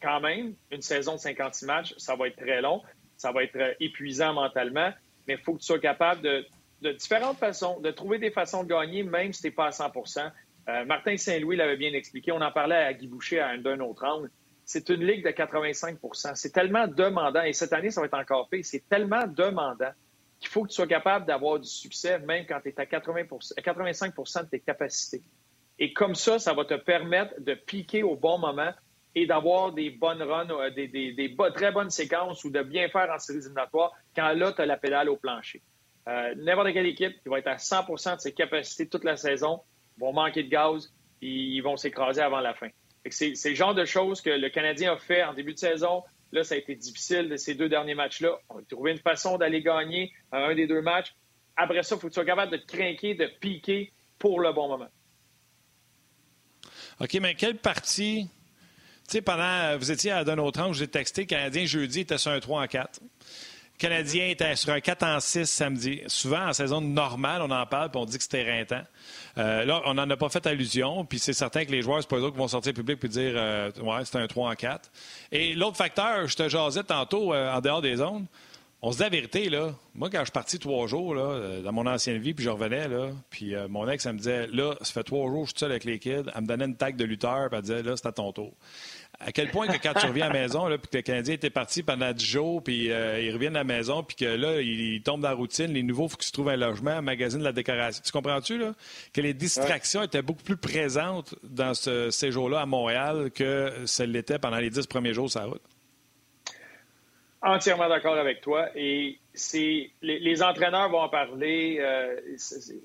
[0.00, 2.82] quand même, une saison de 56 matchs, ça va être très long,
[3.16, 4.92] ça va être euh, épuisant mentalement
[5.26, 8.68] mais il faut que tu sois capable de, différentes façons, de trouver des façons de
[8.68, 10.30] gagner, même si tu n'es pas à 100%
[10.68, 12.32] euh, Martin Saint-Louis l'avait bien expliqué.
[12.32, 14.30] On en parlait à Guy Boucher à d'un autre angle.
[14.64, 18.48] C'est une ligue de 85% C'est tellement demandant, et cette année, ça va être encore
[18.48, 18.62] fait.
[18.62, 19.90] C'est tellement demandant
[20.38, 23.22] qu'il faut que tu sois capable d'avoir du succès, même quand tu es à, 80
[23.56, 25.22] à 85% de tes capacités.
[25.78, 28.72] Et comme ça, ça va te permettre de piquer au bon moment
[29.14, 33.18] et d'avoir des bonnes runs, euh, des, très bonnes séquences ou de bien faire en
[33.18, 35.62] séries éliminatoires quand là, tu as la pédale au plancher.
[36.08, 39.60] Euh, n'importe quelle équipe qui va être à 100% de ses capacités toute la saison
[39.98, 42.68] vont manquer de gaz et ils vont s'écraser avant la fin.
[43.10, 46.02] C'est le genre de choses que le Canadien a fait en début de saison.
[46.32, 48.38] Là, ça a été difficile de ces deux derniers matchs-là.
[48.48, 51.14] On a trouvé une façon d'aller gagner un des deux matchs.
[51.56, 54.52] Après ça, il faut que tu sois capable de te craquer, de piquer pour le
[54.52, 54.88] bon moment.
[57.00, 58.28] OK, mais quelle partie
[59.24, 62.62] pendant, vous étiez à d'un autre angle, j'ai texté, Canadien jeudi était sur un 3
[62.62, 63.00] en 4.
[63.82, 66.02] Canadien était sur un 4 en 6 samedi.
[66.06, 68.82] Souvent, en saison normale, on en parle et on dit que c'était éreintant.
[69.38, 72.08] Euh, là, on n'en a pas fait allusion, puis c'est certain que les joueurs, c'est
[72.08, 74.88] pas eux qui vont sortir public et dire euh, Ouais, c'était un 3 en 4.
[75.32, 78.26] Et l'autre facteur, je te jasais tantôt euh, en dehors des zones.
[78.84, 79.72] On se dit la vérité, là.
[79.94, 82.88] Moi, quand je suis parti trois jours, là, dans mon ancienne vie, puis je revenais,
[82.88, 85.60] là, puis mon ex, elle me disait, là, ça fait trois jours que je suis
[85.60, 86.24] seul avec les kids.
[86.34, 88.52] Elle me donnait une tag de lutteur, puis elle disait, là, c'est à ton tour
[89.24, 91.34] à quel point que quand tu reviens à la maison, là, puis que le Canadien
[91.34, 94.60] était parti pendant 10 jours, puis euh, il revient à la maison, puis que là,
[94.60, 97.02] il, tombe dans la routine, les nouveaux, il faut qu'ils se trouvent un logement, un
[97.02, 98.02] magazine de la décoration.
[98.04, 98.74] Tu comprends-tu, là?
[99.12, 104.38] Que les distractions étaient beaucoup plus présentes dans ce séjour-là à Montréal que ce l'était
[104.38, 105.62] pendant les 10 premiers jours sur la route?
[107.42, 108.68] Entièrement d'accord avec toi.
[108.76, 111.78] Et c'est les, entraîneurs vont en parler.
[111.80, 112.20] Euh,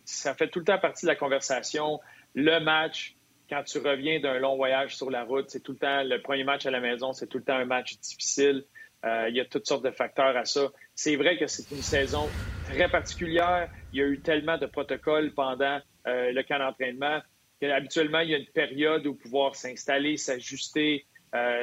[0.03, 1.99] ça fait tout le temps partie de la conversation.
[2.33, 3.15] Le match,
[3.49, 6.43] quand tu reviens d'un long voyage sur la route, c'est tout le temps le premier
[6.43, 8.65] match à la maison, c'est tout le temps un match difficile.
[9.03, 10.71] il y a toutes sortes de facteurs à ça.
[10.95, 12.27] C'est vrai que c'est une saison
[12.65, 13.69] très particulière.
[13.93, 17.21] Il y a eu tellement de protocoles pendant le camp d'entraînement
[17.59, 21.05] qu'habituellement, il y a une période où pouvoir s'installer, s'ajuster,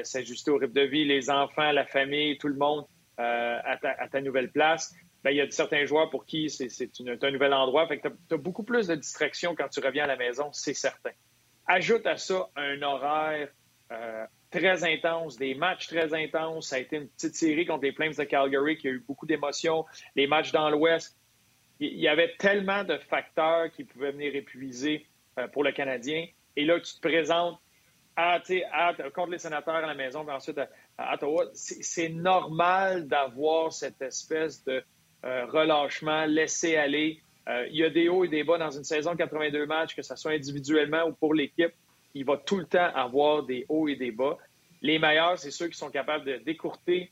[0.03, 2.85] s'ajuster au rythme de vie, les enfants, la famille, tout le monde
[3.17, 3.79] à
[4.11, 4.95] ta, nouvelle place.
[5.23, 6.69] Ben, il y a certains joueurs pour qui c'est
[7.01, 7.89] un nouvel endroit.
[7.89, 11.13] tu as, beaucoup plus de distractions quand tu reviens à la maison, c'est certain.
[11.67, 13.49] Ajoute à ça un horaire
[13.91, 16.69] euh, très intense, des matchs très intenses.
[16.69, 19.27] Ça a été une petite série contre les Flames de Calgary qui a eu beaucoup
[19.27, 19.85] d'émotions.
[20.15, 21.19] Les matchs dans l'Ouest.
[21.81, 25.07] Il y avait tellement de facteurs qui pouvaient venir épuiser
[25.39, 26.27] euh, pour le Canadien.
[26.57, 27.59] Et là, tu te présentes
[28.17, 28.41] à,
[29.15, 30.59] contre les sénateurs à la maison, puis ensuite
[30.99, 31.47] à Ottawa.
[31.55, 34.83] C'est normal d'avoir cette espèce de
[35.25, 37.21] euh, relâchement, laisser aller.
[37.49, 39.95] Euh, il y a des hauts et des bas dans une saison de 82 matchs,
[39.95, 41.73] que ce soit individuellement ou pour l'équipe.
[42.15, 44.39] Il va tout le temps avoir des hauts et des bas.
[44.83, 47.11] Les meilleurs, c'est ceux qui sont capables de décourter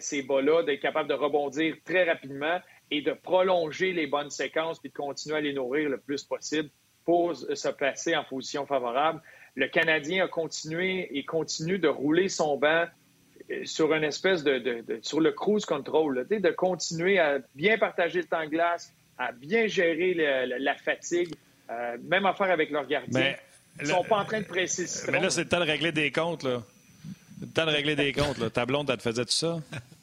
[0.00, 4.90] ces bas-là, d'être capables de rebondir très rapidement et de prolonger les bonnes séquences puis
[4.90, 6.70] de continuer à les nourrir le plus possible
[7.04, 9.20] pour se placer en position favorable.
[9.56, 12.86] Le Canadien a continué et continue de rouler son banc
[13.64, 18.44] sur une espèce de, sur le cruise control, de continuer à bien partager le temps
[18.44, 21.34] de glace, à bien gérer la fatigue,
[21.70, 23.34] euh, même affaire avec leur gardien.
[23.80, 25.92] Ils ne sont pas en train de presser Mais là, c'est le temps de régler
[25.92, 26.42] des comptes.
[26.42, 26.62] Là.
[27.40, 28.38] le temps de régler des comptes.
[28.38, 28.50] Là.
[28.50, 29.60] Ta blonde, elle te faisait tout ça?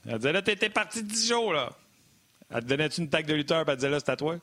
[0.08, 1.54] Elle disait là, t'étais parti dix jours.
[1.54, 1.72] là.
[2.54, 4.38] Elle te donnait-tu une taque de lutteur, puis elle disait là, c'est à toi?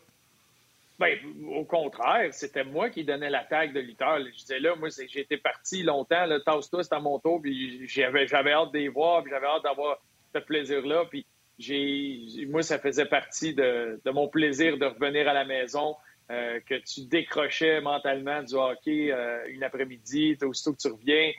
[0.98, 1.16] Bien,
[1.52, 4.18] au contraire, c'était moi qui donnais la tag de lutteur.
[4.18, 8.26] Je disais là, moi, j'étais parti longtemps, là, tasse-toi, c'est à mon tour, puis j'avais,
[8.26, 10.00] j'avais hâte de les voir, puis j'avais hâte d'avoir
[10.34, 11.04] ce plaisir-là.
[11.08, 11.24] Puis
[11.58, 15.94] j'ai, moi, ça faisait partie de, mon plaisir de revenir à la maison,
[16.30, 21.32] euh, que tu décrochais mentalement du hockey euh, une après-midi, aussitôt que tu reviens.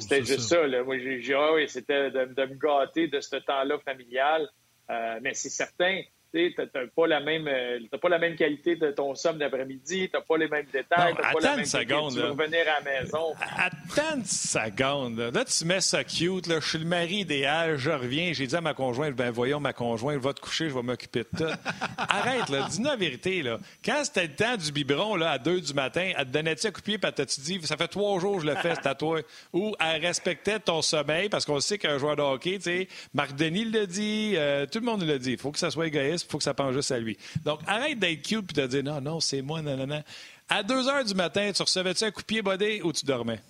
[0.00, 0.66] C'était juste ça.
[0.66, 0.84] là.
[0.84, 4.48] Moi, j'ai, ah oui, c'était de, me gâter de ce temps-là familial.
[4.90, 8.90] Euh, mais c'est certain, tu n'as pas, la même, euh, pas la même qualité de
[8.90, 12.14] ton somme d'après-midi, tu n'as pas les mêmes détails, tu n'as pas la même seconde,
[12.14, 13.34] tu revenir à la maison.
[13.56, 15.18] Attends une seconde.
[15.18, 15.44] Là.
[15.44, 16.46] tu mets ça cute.
[16.46, 16.60] Là.
[16.60, 18.32] Je suis le mari idéal, je reviens.
[18.32, 21.20] J'ai dit à ma conjointe, ben voyons, ma conjointe, va te coucher, je vais m'occuper
[21.20, 21.52] de tout.
[21.98, 23.42] Arrête, là, dis-nous la vérité.
[23.42, 23.58] Là.
[23.84, 26.70] Quand c'était le temps du biberon là, à 2 du matin, elle te donnait-tu à
[26.70, 28.94] couper, puis elle t'a dit, ça fait trois jours que je le fais, c'est à
[28.94, 29.20] toi?
[29.52, 33.34] Ou elle respectait ton sommeil, parce qu'on sait qu'un joueur de hockey, tu sais, Marc
[33.34, 36.21] Denis l'a dit, euh, tout le monde l'a dit, il faut que ça soit égoïste
[36.24, 37.16] il faut que ça pense juste à lui.
[37.44, 40.02] Donc, arrête d'être cute et de dire non, non, c'est moi, non, non, non.
[40.48, 43.40] À 2 heures du matin, tu recevais-tu un coup de pied bodé ou tu dormais?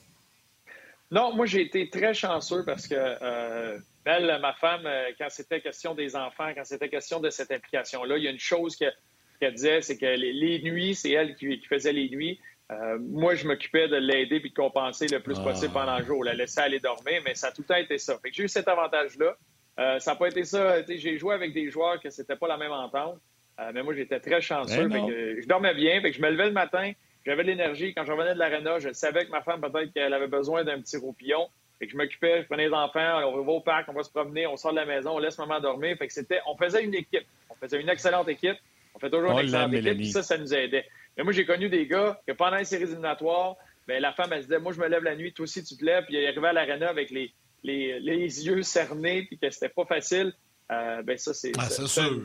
[1.10, 5.60] Non, moi, j'ai été très chanceux parce que euh, elle, ma femme, euh, quand c'était
[5.60, 9.54] question des enfants, quand c'était question de cette implication-là, il y a une chose qu'elle
[9.54, 12.40] disait, c'est que les, nuits, c'est elle qui, faisait les nuits.
[12.70, 15.42] Euh, moi, je m'occupais de l'aider puis de compenser le plus ah.
[15.42, 16.24] possible pendant le jour.
[16.24, 18.18] La laisser aller dormir, mais ça a tout le temps été ça.
[18.32, 19.36] J'ai eu cet avantage-là.
[19.78, 20.82] Euh, ça n'a pas été ça.
[20.86, 23.18] J'ai joué avec des joueurs que c'était pas la même entente.
[23.60, 24.88] Euh, mais moi, j'étais très chanceux.
[24.90, 26.00] Je dormais bien.
[26.04, 26.92] je me levais le matin.
[27.24, 27.94] J'avais de l'énergie.
[27.94, 30.80] Quand je revenais de l'aréna, je savais que ma femme, peut-être qu'elle avait besoin d'un
[30.80, 31.48] petit roupillon.
[31.80, 34.10] et que je m'occupais, je prenais les enfants, on va au parc, on va se
[34.10, 35.96] promener, on sort de la maison, on laisse maman dormir.
[35.96, 37.26] Fait que c'était, on faisait une équipe.
[37.50, 38.56] On faisait une excellente équipe.
[38.94, 40.04] On fait toujours une excellente équipe.
[40.06, 40.86] ça, ça nous aidait.
[41.16, 43.56] Mais moi, j'ai connu des gars que pendant les séries éliminatoires,
[43.86, 45.76] ben, la femme, elle se disait, moi, je me lève la nuit, toi aussi, tu
[45.76, 46.04] te lèves.
[46.06, 47.32] Puis elle arrivait à l'aréna avec les,
[47.62, 50.32] les, yeux cernés puis que c'était pas facile,
[50.70, 52.22] euh, ben ça, c'est ah, sûr,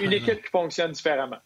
[0.00, 1.38] une équipe qui fonctionne différemment.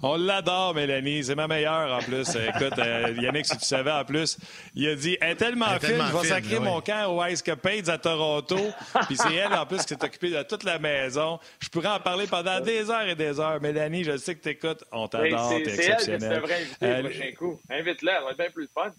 [0.00, 1.24] On l'adore, Mélanie.
[1.24, 2.28] C'est ma meilleure en plus.
[2.36, 4.38] Écoute, euh, Yannick, si tu savais en plus,
[4.76, 7.88] il a dit Elle est tellement fine, je vais sacrer mon camp au Ice Capades
[7.88, 8.58] à Toronto.
[9.06, 11.40] Puis c'est elle en plus qui s'est occupée de toute la maison.
[11.58, 13.60] Je pourrais en parler pendant des heures et des heures.
[13.60, 14.84] Mélanie, je sais que tu écoutes.
[14.92, 15.50] On t'adore.
[15.50, 17.60] C'est elle que tu devrais inviter le prochain coup.
[17.68, 18.92] Invite-la, elle va être bien plus fun.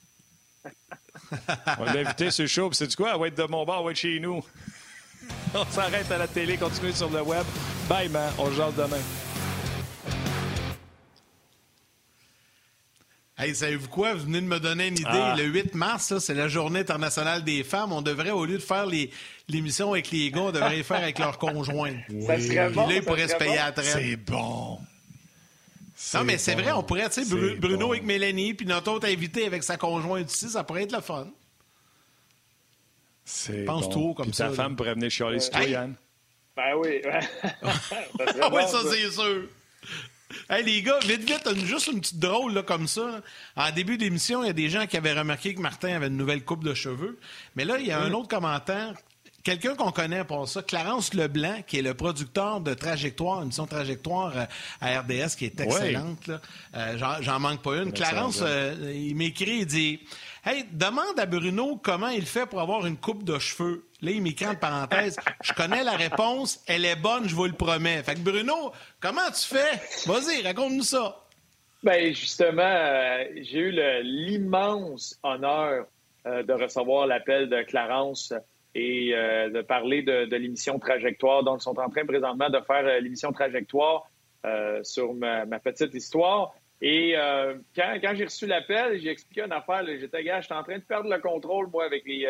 [1.80, 2.70] On va l'inviter sur le show.
[2.74, 3.12] c'est du quoi?
[3.14, 4.44] Elle va être de mon bar, elle va être chez nous.
[5.54, 7.46] On s'arrête à la télé, continue sur le web.
[7.88, 8.32] Bye, man.
[8.38, 9.02] On se jase demain.
[13.42, 14.16] Hey, savez-vous quoi?
[14.16, 15.06] Vous venez de me donner une idée.
[15.08, 15.34] Ah.
[15.38, 17.94] Le 8 mars, c'est la journée internationale des femmes.
[17.94, 18.86] On devrait, au lieu de faire
[19.48, 21.94] l'émission avec les gars, on devrait les faire avec leurs conjoints.
[22.28, 23.86] Ça serait bon, là, ils pourraient se payer à traite.
[23.86, 24.80] C'est bon.
[26.14, 29.46] Non, mais c'est vrai, on pourrait, tu sais, Bruno avec Mélanie, puis notre autre invité
[29.46, 31.28] avec sa conjointe ici, ça pourrait être le fun.
[33.26, 34.48] C'est Pense tout comme ça.
[34.48, 35.96] ta femme pourrait venir chialer sur toi, Yann.
[36.56, 37.02] Ben oui.
[37.62, 39.44] ah oui, ça, c'est sûr.
[40.50, 43.22] Hey, les gars, vite, vite, juste une petite drôle là, comme ça.
[43.56, 46.18] En début d'émission, il y a des gens qui avaient remarqué que Martin avait une
[46.18, 47.20] nouvelle coupe de cheveux.
[47.56, 48.94] Mais là, il y a un autre commentaire
[49.44, 53.66] quelqu'un qu'on connaît pour ça, Clarence Leblanc, qui est le producteur de Trajectoire, une émission
[53.66, 54.46] Trajectoire euh,
[54.82, 56.30] à RDS qui est excellente.
[56.76, 57.92] Euh, j'en manque pas une.
[57.92, 60.00] Clarence, euh, il m'écrit, il dit
[60.46, 63.86] Hey, demande à Bruno comment il fait pour avoir une coupe de cheveux.
[64.02, 65.18] Là, il m'écrit entre parenthèses.
[65.44, 68.02] Je connais la réponse, elle est bonne, je vous le promets.
[68.04, 68.72] Fait que Bruno,
[69.02, 69.82] comment tu fais?
[70.06, 71.26] Vas-y, raconte-nous ça.
[71.84, 73.72] Ben justement, euh, j'ai eu
[74.04, 75.86] l'immense honneur
[76.26, 78.34] euh, de recevoir l'appel de Clarence
[78.76, 81.44] et euh, de parler de, l'émission Trajectoire.
[81.44, 84.10] Donc, ils sont en train présentement de faire l'émission Trajectoire
[84.84, 86.54] sur ma, petite histoire.
[86.82, 87.16] Et
[87.76, 89.86] quand, j'ai reçu l'appel, j'ai expliqué une affaire.
[89.86, 92.26] J'étais, gars, j'étais en train de perdre le contrôle, moi, avec les,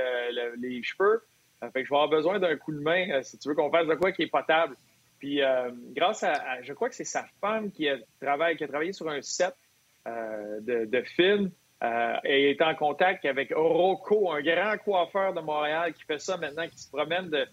[0.57, 1.21] les cheveux.
[1.61, 3.87] fait que je vais avoir besoin d'un coup de main si tu veux qu'on fasse
[3.87, 4.75] de quoi qui est potable.
[5.19, 5.41] Puis,
[5.95, 9.07] grâce à, je crois que c'est sa femme qui a, travaillé, qui a travaillé sur
[9.07, 9.53] un set
[10.07, 11.01] de, de
[11.81, 16.35] euh, et est en contact avec Rocco, un grand coiffeur de Montréal qui fait ça
[16.35, 17.47] maintenant, qui se promène de,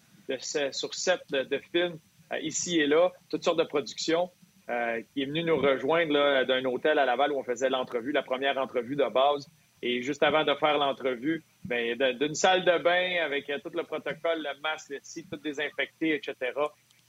[0.72, 1.98] sur set de, films
[2.32, 4.28] euh, ici et là, toutes sortes de productions,
[4.68, 8.24] euh, qui est venu nous rejoindre d'un hôtel à Laval où on faisait l'entrevue, la
[8.24, 9.48] première entrevue de base.
[9.82, 14.38] Et juste avant de faire l'entrevue, ben, d'une salle de bain avec tout le protocole,
[14.38, 16.34] le masque, le site, tout désinfecté, etc.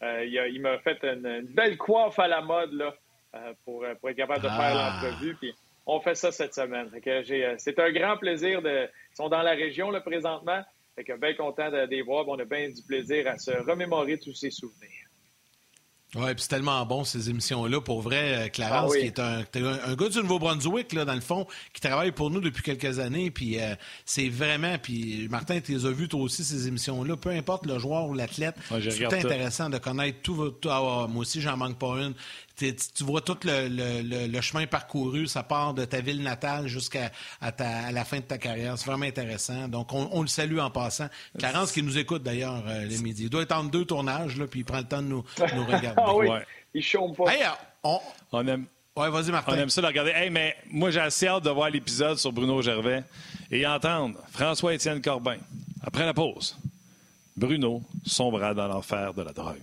[0.04, 2.94] il, m'a fait une, belle coiffe à la mode là,
[3.64, 5.00] pour, pour, être capable de faire ah.
[5.02, 5.38] l'entrevue.
[5.90, 6.92] On fait ça cette semaine.
[7.08, 8.62] Euh, c'est un grand plaisir.
[8.62, 10.62] De, ils sont dans la région là, présentement.
[10.96, 12.28] Fait que bien content de, les voir.
[12.28, 14.90] On a bien du plaisir à se remémorer tous ces souvenirs.
[16.16, 17.82] Oui, puis c'est tellement bon, ces émissions-là.
[17.82, 19.44] Pour vrai, euh, Clarence, ah qui est un,
[19.86, 23.30] un, gars du Nouveau-Brunswick, là, dans le fond, qui travaille pour nous depuis quelques années.
[23.30, 23.76] Puis euh,
[24.06, 24.78] c'est vraiment.
[24.78, 27.18] Puis Martin, tu les as vues toi aussi, ces émissions-là.
[27.18, 30.50] Peu importe le joueur ou l'athlète, c'est intéressant de connaître tout.
[30.52, 32.14] tout ah, moi aussi, j'en manque pas une
[32.58, 38.06] tu vois tout le, chemin parcouru, ça part de ta ville natale jusqu'à à la
[38.06, 38.78] fin de ta carrière.
[38.78, 39.68] C'est vraiment intéressant.
[39.68, 41.08] Donc, on, le salue en passant.
[41.38, 43.26] Clarence qui nous écoute d'ailleurs, euh, les médias.
[43.26, 45.24] Il doit être en deux tournages, là, puis il prend le temps de nous,
[45.56, 45.94] nous regarder.
[45.98, 46.28] ah oui,
[46.74, 47.26] il chôme pas.
[47.84, 48.00] on...
[48.32, 48.48] on...
[48.48, 48.66] aime...
[48.96, 49.54] Ouais, vas-y, Martin.
[49.54, 50.12] On aime ça de regarder.
[50.12, 53.04] Hey, mais moi, j'ai assez hâte de voir l'épisode sur Bruno Gervais
[53.52, 55.38] et entendre François-Étienne Corbin.
[55.84, 56.58] Après la pause,
[57.36, 59.62] Bruno sombra dans l'enfer de la drogue.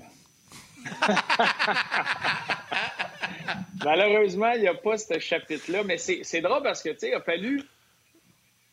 [3.84, 7.14] Malheureusement, il n'y a pas ce chapitre-là, mais c'est drôle parce que, tu sais, il
[7.14, 7.60] a fallu.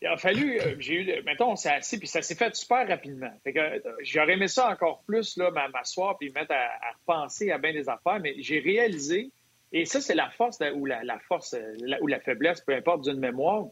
[0.03, 2.87] Il a fallu, euh, j'ai eu, mettons, on s'est assis, puis ça s'est fait super
[2.87, 3.31] rapidement.
[3.45, 7.87] Euh, j'aurais aimé ça encore plus, là, m'asseoir puis mettre à, repenser à bien des
[7.87, 9.29] affaires, mais j'ai réalisé,
[9.71, 11.55] et ça, c'est la force ou la, force
[12.01, 13.67] ou la faiblesse, peu importe, d'une mémoire.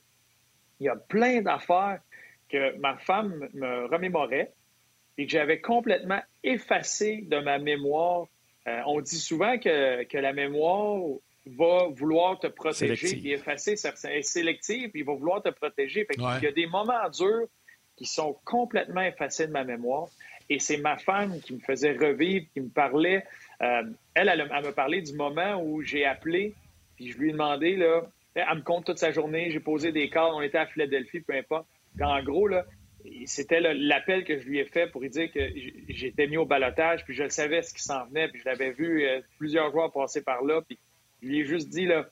[0.79, 1.99] Il y a plein d'affaires
[2.47, 4.53] que ma femme me remémorait,
[5.19, 8.27] et que j'avais complètement effacé de ma mémoire.
[8.67, 10.97] Euh, on dit souvent que, que, la mémoire
[11.45, 16.07] va vouloir te protéger, et effacer, c'est sélective, puis il va vouloir te protéger.
[16.15, 17.47] Il y a des moments durs
[17.97, 20.07] qui sont complètement effacés de ma mémoire.
[20.49, 23.25] Et c'est ma femme qui me faisait revivre, qui me parlait.
[23.61, 26.55] Euh, elle, elle, elle, me parlait du moment où j'ai appelé,
[26.95, 28.03] puis je lui ai demandé, là,
[28.35, 31.33] elle me compte toute sa journée, j'ai posé des calls, on était à Philadelphie, peu
[31.33, 31.67] importe.
[32.01, 32.63] En gros, là,
[33.25, 35.39] c'était l'appel que je lui ai fait pour lui dire que
[35.89, 39.03] j'étais mis au balotage, puis je savais ce qui s'en venait, puis je l'avais vu
[39.03, 40.77] euh, plusieurs joueurs passer par là, puis
[41.21, 42.09] je lui ai juste dit, là,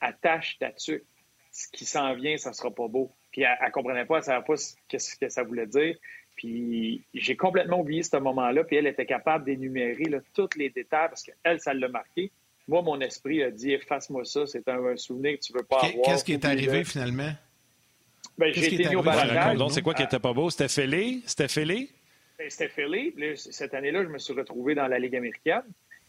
[0.00, 1.04] attache ta tuque,
[1.52, 3.12] ce qui s'en vient, ça sera pas beau.
[3.32, 5.96] Puis elle, ne comprenait pas, elle savait pas ce que, ça voulait dire.
[6.36, 11.22] Puis j'ai complètement oublié ce moment-là, puis elle était capable d'énumérer tous les détails, parce
[11.22, 12.30] qu'elle, ça l'a marqué.
[12.68, 16.04] Moi, mon esprit a dit, efface-moi ça, c'est un, souvenir que tu veux pas avoir.
[16.04, 17.32] Qu'est-ce qui est arrivé finalement?
[18.38, 19.58] Ben, j'ai été mis au barrage.
[19.70, 20.48] c'est quoi qui était pas beau?
[20.50, 21.20] C'était fêlé?
[21.26, 21.90] C'était fêlé?
[22.38, 23.12] Ben, c'était fêlé.
[23.36, 25.62] Cette année-là, je me suis retrouvé dans la Ligue américaine.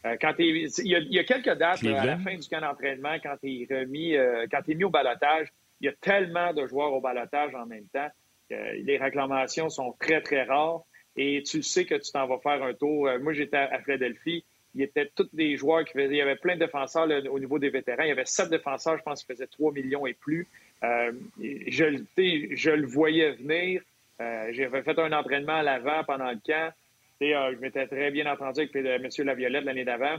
[0.05, 2.61] Euh, quand il, y a, il, y a, quelques dates à la fin du camp
[2.61, 5.47] d'entraînement, quand tu es remis, euh, quand es mis au balotage,
[5.81, 8.07] il y a tellement de joueurs au balotage en même temps.
[8.49, 10.83] les réclamations sont très, très rares.
[11.15, 13.07] Et tu sais que tu t'en vas faire un tour.
[13.07, 14.45] Euh, moi, j'étais à Philadelphie.
[14.75, 16.13] Il y avait tous des joueurs qui faisaient.
[16.13, 18.03] Il y avait plein de défenseurs au niveau des vétérans.
[18.03, 20.47] Il y avait sept défenseurs, je pense, qui faisaient 3 millions et plus.
[20.83, 22.03] Euh, je,
[22.51, 23.81] je, le voyais venir.
[24.21, 26.73] Euh, J'avais fait un entraînement à l'avant pendant le camp.
[27.21, 29.09] Euh, je m'étais très bien entendu avec M.
[29.25, 30.17] Laviolette l'année d'avant.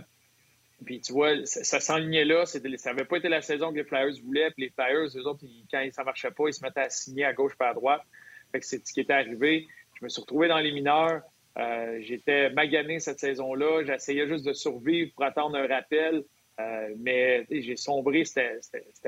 [0.85, 2.47] Puis tu vois, ça, s'enlignait là.
[2.47, 4.51] Ça n'avait pas été la saison que les Flyers voulaient.
[4.51, 7.25] Puis les Flyers, eux autres, quand ça ne marchait pas, ils se mettaient à signer
[7.25, 8.03] à gauche pas à droite.
[8.61, 9.67] C'est ce qui était arrivé.
[9.99, 11.23] Je me suis retrouvé dans les mineurs.
[12.01, 13.85] J'étais magané cette saison-là.
[13.85, 16.25] J'essayais juste de survivre pour attendre un rappel.
[16.61, 18.61] Euh, mais j'ai sombré, c'était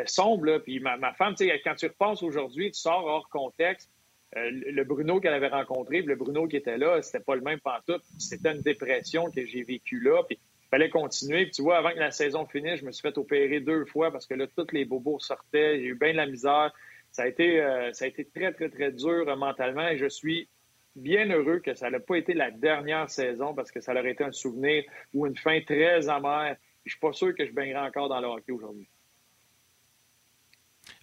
[0.07, 0.47] sombre.
[0.47, 0.61] Là.
[0.61, 1.35] Puis ma, femme,
[1.65, 3.91] quand tu repenses aujourd'hui, tu sors hors contexte.
[4.37, 7.61] Euh, le Bruno qu'elle avait rencontré, le Bruno qui était là, c'était pas le même
[7.61, 8.03] pantoute.
[8.19, 10.23] C'était une dépression que j'ai vécue là.
[10.27, 11.45] Puis il fallait continuer.
[11.45, 14.11] Puis tu vois, avant que la saison finisse, je me suis fait opérer deux fois
[14.11, 15.81] parce que là, tous les bobos sortaient.
[15.81, 16.73] J'ai eu bien de la misère.
[17.11, 19.87] Ça a été, euh, ça a été très, très, très dur mentalement.
[19.89, 20.49] Et je suis
[20.97, 24.25] bien heureux que ça n'a pas été la dernière saison parce que ça aurait été
[24.25, 28.09] un souvenir ou une fin très amère je suis pas sûr que je baignerai encore
[28.09, 28.89] dans le hockey aujourd'hui.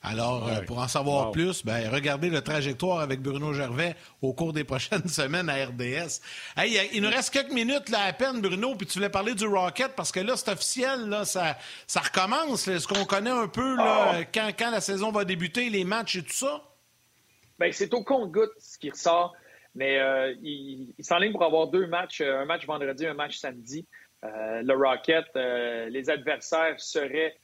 [0.01, 4.53] Alors, euh, pour en savoir plus, ben, regardez le trajectoire avec Bruno Gervais au cours
[4.53, 6.21] des prochaines semaines à RDS.
[6.55, 9.45] Hey, il nous reste quelques minutes là, à peine, Bruno, puis tu voulais parler du
[9.45, 12.67] Rocket parce que là, c'est officiel, là, ça, ça recommence.
[12.67, 14.25] Est-ce qu'on connaît un peu là, ah.
[14.33, 16.63] quand, quand la saison va débuter, les matchs et tout ça?
[17.59, 19.35] Bien, c'est au compte-goutte ce qui ressort.
[19.75, 23.37] Mais euh, il, il s'enligne pour avoir deux matchs, euh, un match vendredi, un match
[23.37, 23.85] samedi.
[24.23, 27.35] Euh, le Rocket, les adversaires seraient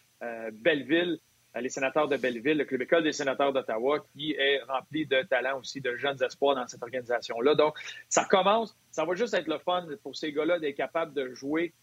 [0.54, 1.20] Belleville,
[1.60, 5.60] les sénateurs de Belleville, le club école des sénateurs d'Ottawa, qui est rempli de talents
[5.60, 7.56] aussi, de jeunes espoirs dans cette organisation-là.
[7.56, 7.76] Donc,
[8.10, 8.76] ça commence.
[8.92, 11.74] Ça va juste être le fun pour ces gars-là d'être capables de jouer.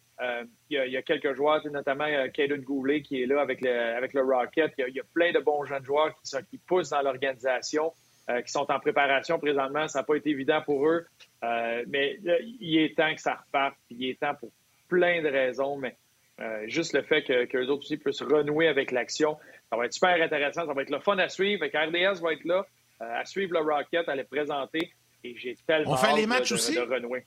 [0.71, 4.23] il, y a, quelques joueurs, notamment Caden Goulet qui est là avec le, avec le
[4.23, 4.73] Rocket.
[4.77, 7.93] Il y, a, plein de bons jeunes joueurs qui, qui poussent dans l'organisation.
[8.31, 9.89] Euh, qui sont en préparation présentement.
[9.89, 11.05] Ça n'a pas été évident pour eux.
[11.43, 12.21] Euh, mais
[12.61, 13.75] il est temps que ça reparte.
[13.91, 14.53] Il est temps pour
[14.93, 15.77] plein de raisons.
[15.77, 15.97] Mais
[16.41, 19.37] euh, juste le fait que, autres aussi puissent renouer avec l'action,
[19.71, 20.67] ça va être super intéressant.
[20.67, 21.65] Ça va être le fun à suivre.
[21.65, 22.67] RDS va être là
[23.01, 24.93] à suivre le Rocket, à les présenter.
[25.25, 26.79] Et j'ai tellement on fait les matchs aussi?
[26.79, 27.25] renouer.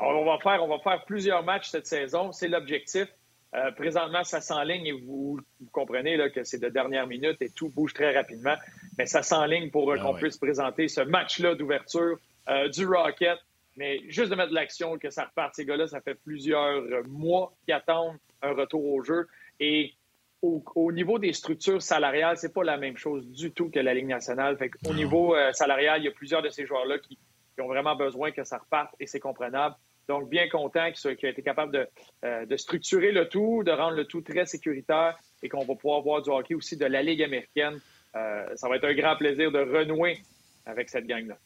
[0.00, 2.30] On va, faire, on va faire plusieurs matchs cette saison.
[2.32, 3.08] C'est l'objectif.
[3.54, 5.40] Euh, présentement, ça s'enligne et vous,
[5.72, 8.54] comprenez là, que c'est de dernière minute et tout bouge très rapidement.
[8.98, 13.38] Mais ça s'enligne pour euh, ah qu'on puisse présenter ce match-là d'ouverture euh, du Rocket.
[13.78, 17.54] Mais juste de mettre de l'action, que ça reparte, ces gars-là, ça fait plusieurs mois
[17.64, 19.26] qu'ils attendent un retour au jeu.
[19.60, 19.94] Et
[20.42, 24.06] au, niveau des structures salariales, c'est pas la même chose du tout que la Ligue
[24.06, 24.56] nationale.
[24.58, 27.18] Fait au niveau salarial, il y a plusieurs de ces joueurs-là qui,
[27.54, 29.74] qui, ont vraiment besoin que ça reparte et c'est comprenable.
[30.08, 31.86] Donc, bien content qu'il ait été capable
[32.24, 36.00] euh, de, structurer le tout, de rendre le tout très sécuritaire et qu'on va pouvoir
[36.00, 37.78] voir du hockey aussi de la Ligue américaine.
[38.16, 40.18] Euh, ça va être un grand plaisir de renouer
[40.64, 41.36] avec cette gang-là.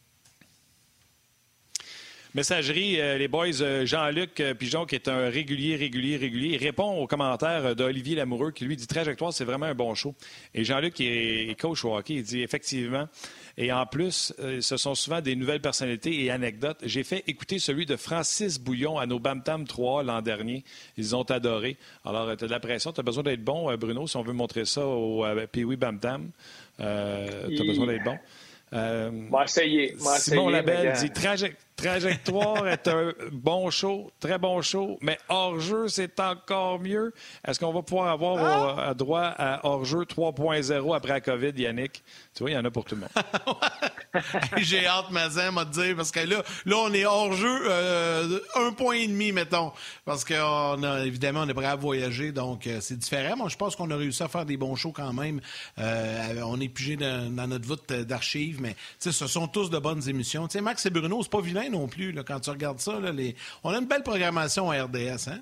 [2.35, 7.77] Messagerie, euh, les boys, Jean-Luc Pigeon, qui est un régulier, régulier, régulier, répond aux commentaires
[7.77, 10.15] d'Olivier Lamoureux, qui lui dit Trajectoire, c'est vraiment un bon show.
[10.55, 13.09] Et Jean-Luc, qui est coach au hockey, il dit effectivement,
[13.57, 16.79] et en plus, euh, ce sont souvent des nouvelles personnalités et anecdotes.
[16.83, 20.65] J'ai fait écouter celui de Francis Bouillon à nos Bam 3 l'an dernier.
[20.97, 21.77] Ils ont adoré.
[22.05, 22.93] Alors, euh, tu as de la pression.
[22.93, 25.99] Tu as besoin d'être bon, euh, Bruno, si on veut montrer ça au Pee-Wee Bam
[25.99, 26.31] Tam.
[26.79, 28.19] tu as besoin d'être bon.
[28.75, 29.11] Euh,
[30.19, 31.11] Simon Labelle dit
[31.83, 37.13] Trajectoire est un bon show, très bon show, mais hors-jeu, c'est encore mieux.
[37.45, 38.95] Est-ce qu'on va pouvoir avoir ah!
[38.95, 42.05] droit à hors-jeu 3.0 après la COVID, Yannick?
[42.35, 43.11] Tu vois, il y en a pour tout le monde.
[44.59, 48.95] J'ai hâte, Mazin, m'a dire, parce que là, là on est hors-jeu euh, un point
[48.95, 49.73] et demi, mettons.
[50.05, 53.37] Parce qu'on a, évidemment, on est prêt à voyager, donc euh, c'est différent.
[53.37, 55.41] Moi, je pense qu'on a réussi à faire des bons shows quand même.
[55.79, 60.49] on est pigé dans, dans, notre voûte d'archives, mais ce sont tous de bonnes émissions.
[60.49, 62.99] sais, Max et Bruno, c'est pas vilain non plus, quand tu regardes ça.
[63.01, 63.35] les...
[63.65, 65.41] On a une belle programmation à RDS, hein?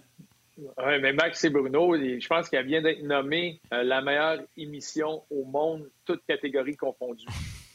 [0.59, 5.23] Oui, mais Max et Bruno, je pense qu'il vient d'être nommé euh, la meilleure émission
[5.31, 7.25] au monde, toutes catégories confondues.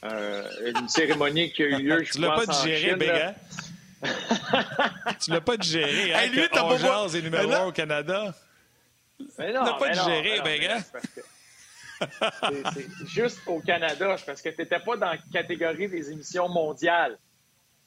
[0.03, 0.43] Euh,
[0.75, 3.33] une cérémonie qui a eu lieu, je tu pense, pas digéré, en Chine,
[5.19, 7.17] tu l'as pas digéré, hein, hey, lui, que pas...
[7.17, 8.35] est numéro un au Canada?
[9.39, 10.77] Mais non, tu l'as pas digéré, Béga?
[12.73, 17.17] C'est juste au Canada, parce que tu n'étais pas dans la catégorie des émissions mondiales.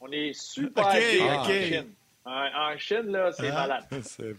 [0.01, 1.87] On est super en Chine.
[2.25, 3.85] En, Chine, là, c'est ah, malade.
[4.03, 4.35] C'est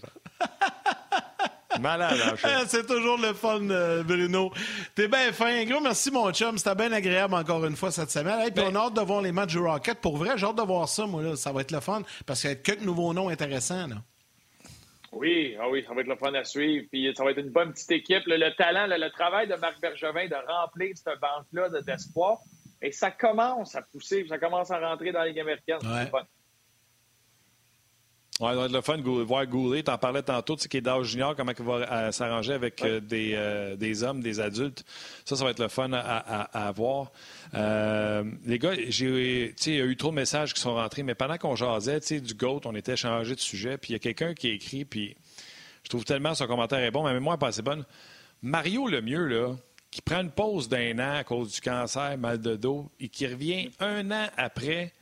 [1.79, 2.49] Malade, en Chine.
[2.67, 4.51] C'est toujours le fun, euh, Bruno.
[4.95, 5.65] T'es bien fin.
[5.65, 6.57] Gros, merci, mon chum.
[6.57, 8.47] C'était bien agréable encore une fois cette semaine.
[8.47, 9.99] Et puis, on a hâte de voir les matchs du Rocket.
[9.99, 11.21] Pour vrai, j'ai hâte de voir ça, moi.
[11.23, 11.35] Là.
[11.35, 13.87] Ça va être le fun parce qu'il y a quelques nouveaux noms intéressants.
[13.87, 13.95] Là.
[15.11, 16.85] Oui, ah oui, ça va être le fun à suivre.
[16.91, 18.23] Puis ça va être une bonne petite équipe.
[18.27, 22.39] Le, talent, le, travail de Marc Bergevin de remplir cette banque-là d'espoir.
[22.81, 25.79] Et ça commence à pousser, ça commence à rentrer dans les Ligue américaine.
[25.83, 26.09] Ouais.
[28.39, 29.83] Oui, ça va être le fun de voir Goulet.
[29.83, 32.53] Tu en parlais tantôt, tu sais, qui est d'âge junior, comment il va euh, s'arranger
[32.53, 34.85] avec euh, des, euh, des, hommes, des adultes.
[35.25, 37.11] Ça, ça va être le fun à, à, voir.
[37.53, 41.37] les gars, j'ai, il y a eu trop de messages qui sont rentrés, mais pendant
[41.37, 44.47] qu'on jasait du GOAT, on était changé de sujet, puis il y a quelqu'un qui
[44.47, 45.17] a écrit, puis
[45.83, 47.83] je trouve tellement son commentaire est bon, mais moi, pas assez bonne.
[48.41, 49.55] Mario le mieux, là,
[49.91, 53.25] qui prend une pause d'un an à cause du cancer, mal de dos, et qui
[53.27, 54.93] revient un an après.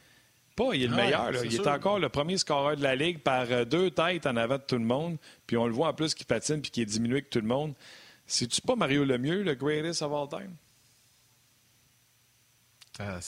[0.56, 1.46] Pas, il est le ah meilleur.
[1.46, 4.58] il est encore le premier scoreur de la Ligue par euh, deux têtes en avant
[4.58, 5.18] de tout le monde.
[5.46, 7.48] Puis on le voit en plus qu'il patine puis qu'il est diminué que tout le
[7.48, 7.74] monde.
[8.26, 10.56] C'est-tu pas Mario Lemieux, le greatest of all time?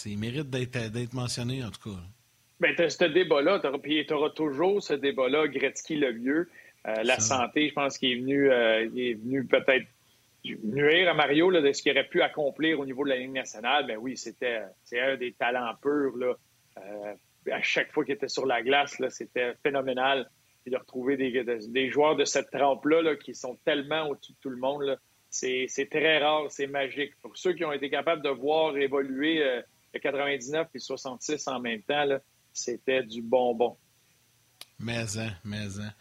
[0.05, 1.99] il mérite d'être mentionné, en tout cas.
[2.59, 6.49] Bien, tu as ce débat-là, puis tu auras toujours ce débat-là, Gretzky-Lemieux.
[6.87, 9.85] Euh, la santé, je pense qu'il est venu, euh, est venu peut-être
[10.63, 13.85] nuire à Mario de ce qu'il aurait pu accomplir au niveau de la Ligue nationale,
[13.85, 14.61] ben oui, c'était
[14.93, 16.17] un des talents purs.
[16.17, 16.35] Là.
[16.77, 17.13] Euh,
[17.51, 20.29] à chaque fois qu'il était sur la glace, c'était phénoménal.
[20.67, 24.57] De retrouver des, des, joueurs de cette trempe-là qui sont tellement au-dessus de tout le
[24.57, 27.19] monde, c'est très rare, c'est magique.
[27.23, 29.43] Pour ceux qui ont été capables de voir évoluer
[29.93, 32.05] le 99 et 66 en même temps,
[32.53, 33.77] c'était du bonbon.
[34.79, 35.91] Mais, hein, mais, hein.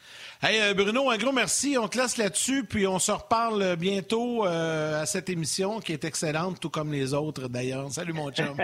[0.40, 1.76] Hey, euh, Bruno, un gros merci.
[1.76, 6.04] On te laisse là-dessus, puis on se reparle bientôt euh, à cette émission qui est
[6.04, 7.90] excellente, tout comme les autres d'ailleurs.
[7.90, 8.56] Salut, mon chum.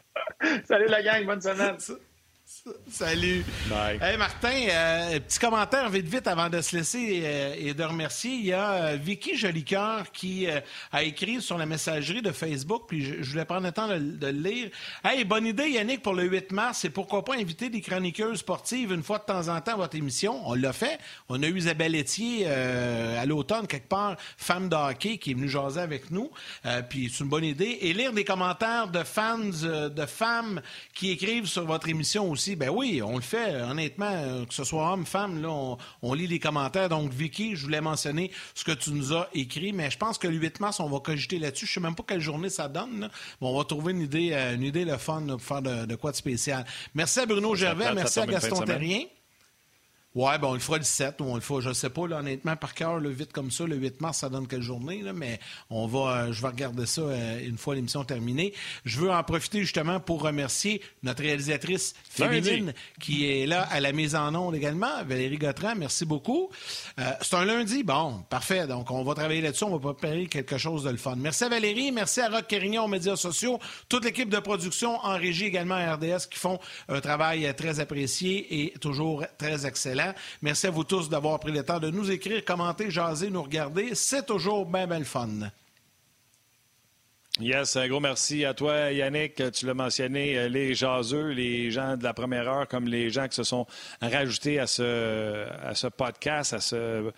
[0.64, 1.24] Salut, la gang.
[1.24, 1.76] Bonne semaine.
[2.90, 3.44] Salut.
[3.68, 3.98] Bye.
[4.02, 8.32] Hey Martin, euh, petit commentaire vite vite avant de se laisser euh, et de remercier.
[8.32, 10.46] Il y a euh, Vicky Jolicoeur qui
[10.92, 14.30] a écrit sur la messagerie de Facebook, puis je, voulais prendre le temps de, le
[14.30, 14.70] lire.
[15.04, 18.92] Hey, bonne idée Yannick pour le 8 mars, et pourquoi pas inviter des chroniqueuses sportives
[18.92, 20.42] une fois de temps en temps à votre émission.
[20.46, 20.98] On l'a fait.
[21.28, 25.48] On a eu Isabelle Etier à l'automne, quelque part, femme de hockey, qui est venue
[25.48, 26.30] jaser avec nous.
[26.88, 27.78] puis c'est une bonne idée.
[27.80, 30.60] Et lire des commentaires de fans, de femmes
[30.94, 34.64] qui écrivent sur votre émission aussi ben oui, on le fait, honnêtement, euh, que ce
[34.64, 36.88] soit homme, femme, là, on, lit les commentaires.
[36.88, 40.28] Donc, Vicky, je voulais mentionner ce que tu nous as écrit, mais je pense que
[40.28, 41.66] le 8 mars, on va cogiter là-dessus.
[41.66, 43.08] Je sais même pas quelle journée ça donne,
[43.40, 46.10] mais on va trouver une idée, euh, une idée le fun pour faire de, quoi
[46.10, 46.64] de spécial.
[46.94, 49.04] Merci à Bruno Gervais, merci à Gaston Terrien.
[50.14, 52.18] Ouais, bon, on le fera le 7 ou on le fera, je sais pas, là,
[52.18, 55.14] honnêtement, par cœur, le vite comme ça, le 8 mars, ça donne quelle journée, là,
[55.14, 55.40] mais
[55.70, 58.52] on va, euh, je vais regarder ça euh, une fois l'émission terminée.
[58.84, 63.92] Je veux en profiter justement pour remercier notre réalisatrice féminine qui est là à la
[63.92, 66.50] mise en onde également, Valérie Gautran, merci beaucoup.
[66.98, 70.58] Euh, c'est un lundi, bon, parfait, donc on va travailler là-dessus, on va préparer quelque
[70.58, 71.16] chose de le fun.
[71.16, 73.58] Merci à Valérie, merci à Rock Quérignon aux médias sociaux,
[73.88, 76.58] toute l'équipe de production en régie également à RDS qui font
[76.90, 80.01] un travail très apprécié et toujours très excellent.
[80.42, 83.94] Merci à vous tous d'avoir pris le temps de nous écrire, commenter, jaser, nous regarder.
[83.94, 85.28] C'est toujours bien, bien le fun.
[87.40, 89.42] Yes, un gros merci à toi, Yannick.
[89.52, 93.26] Tu l'as mentionné, euh, les jaseux, les gens de la première heure, comme les gens
[93.26, 93.66] qui se sont
[94.02, 97.10] rajoutés à ce, à ce podcast, à ce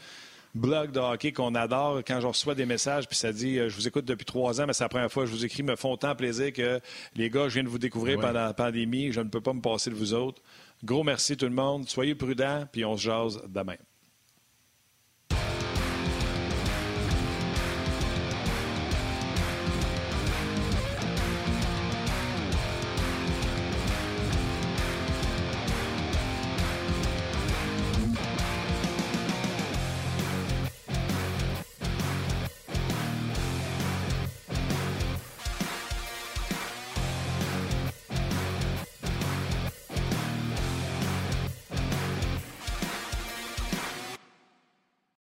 [0.55, 1.99] blog de hockey qu'on adore.
[2.07, 4.67] Quand je reçois des messages, puis ça dit euh, Je vous écoute depuis trois ans,
[4.69, 6.81] mais c'est la première fois que je vous écris, me font tant plaisir que
[7.17, 9.11] les gars, je viens de vous découvrir pendant la pandémie.
[9.11, 10.41] Je ne peux pas me passer de vous autres.
[10.83, 11.89] Gros merci tout le monde.
[11.89, 13.77] Soyez prudents, puis on se jase demain.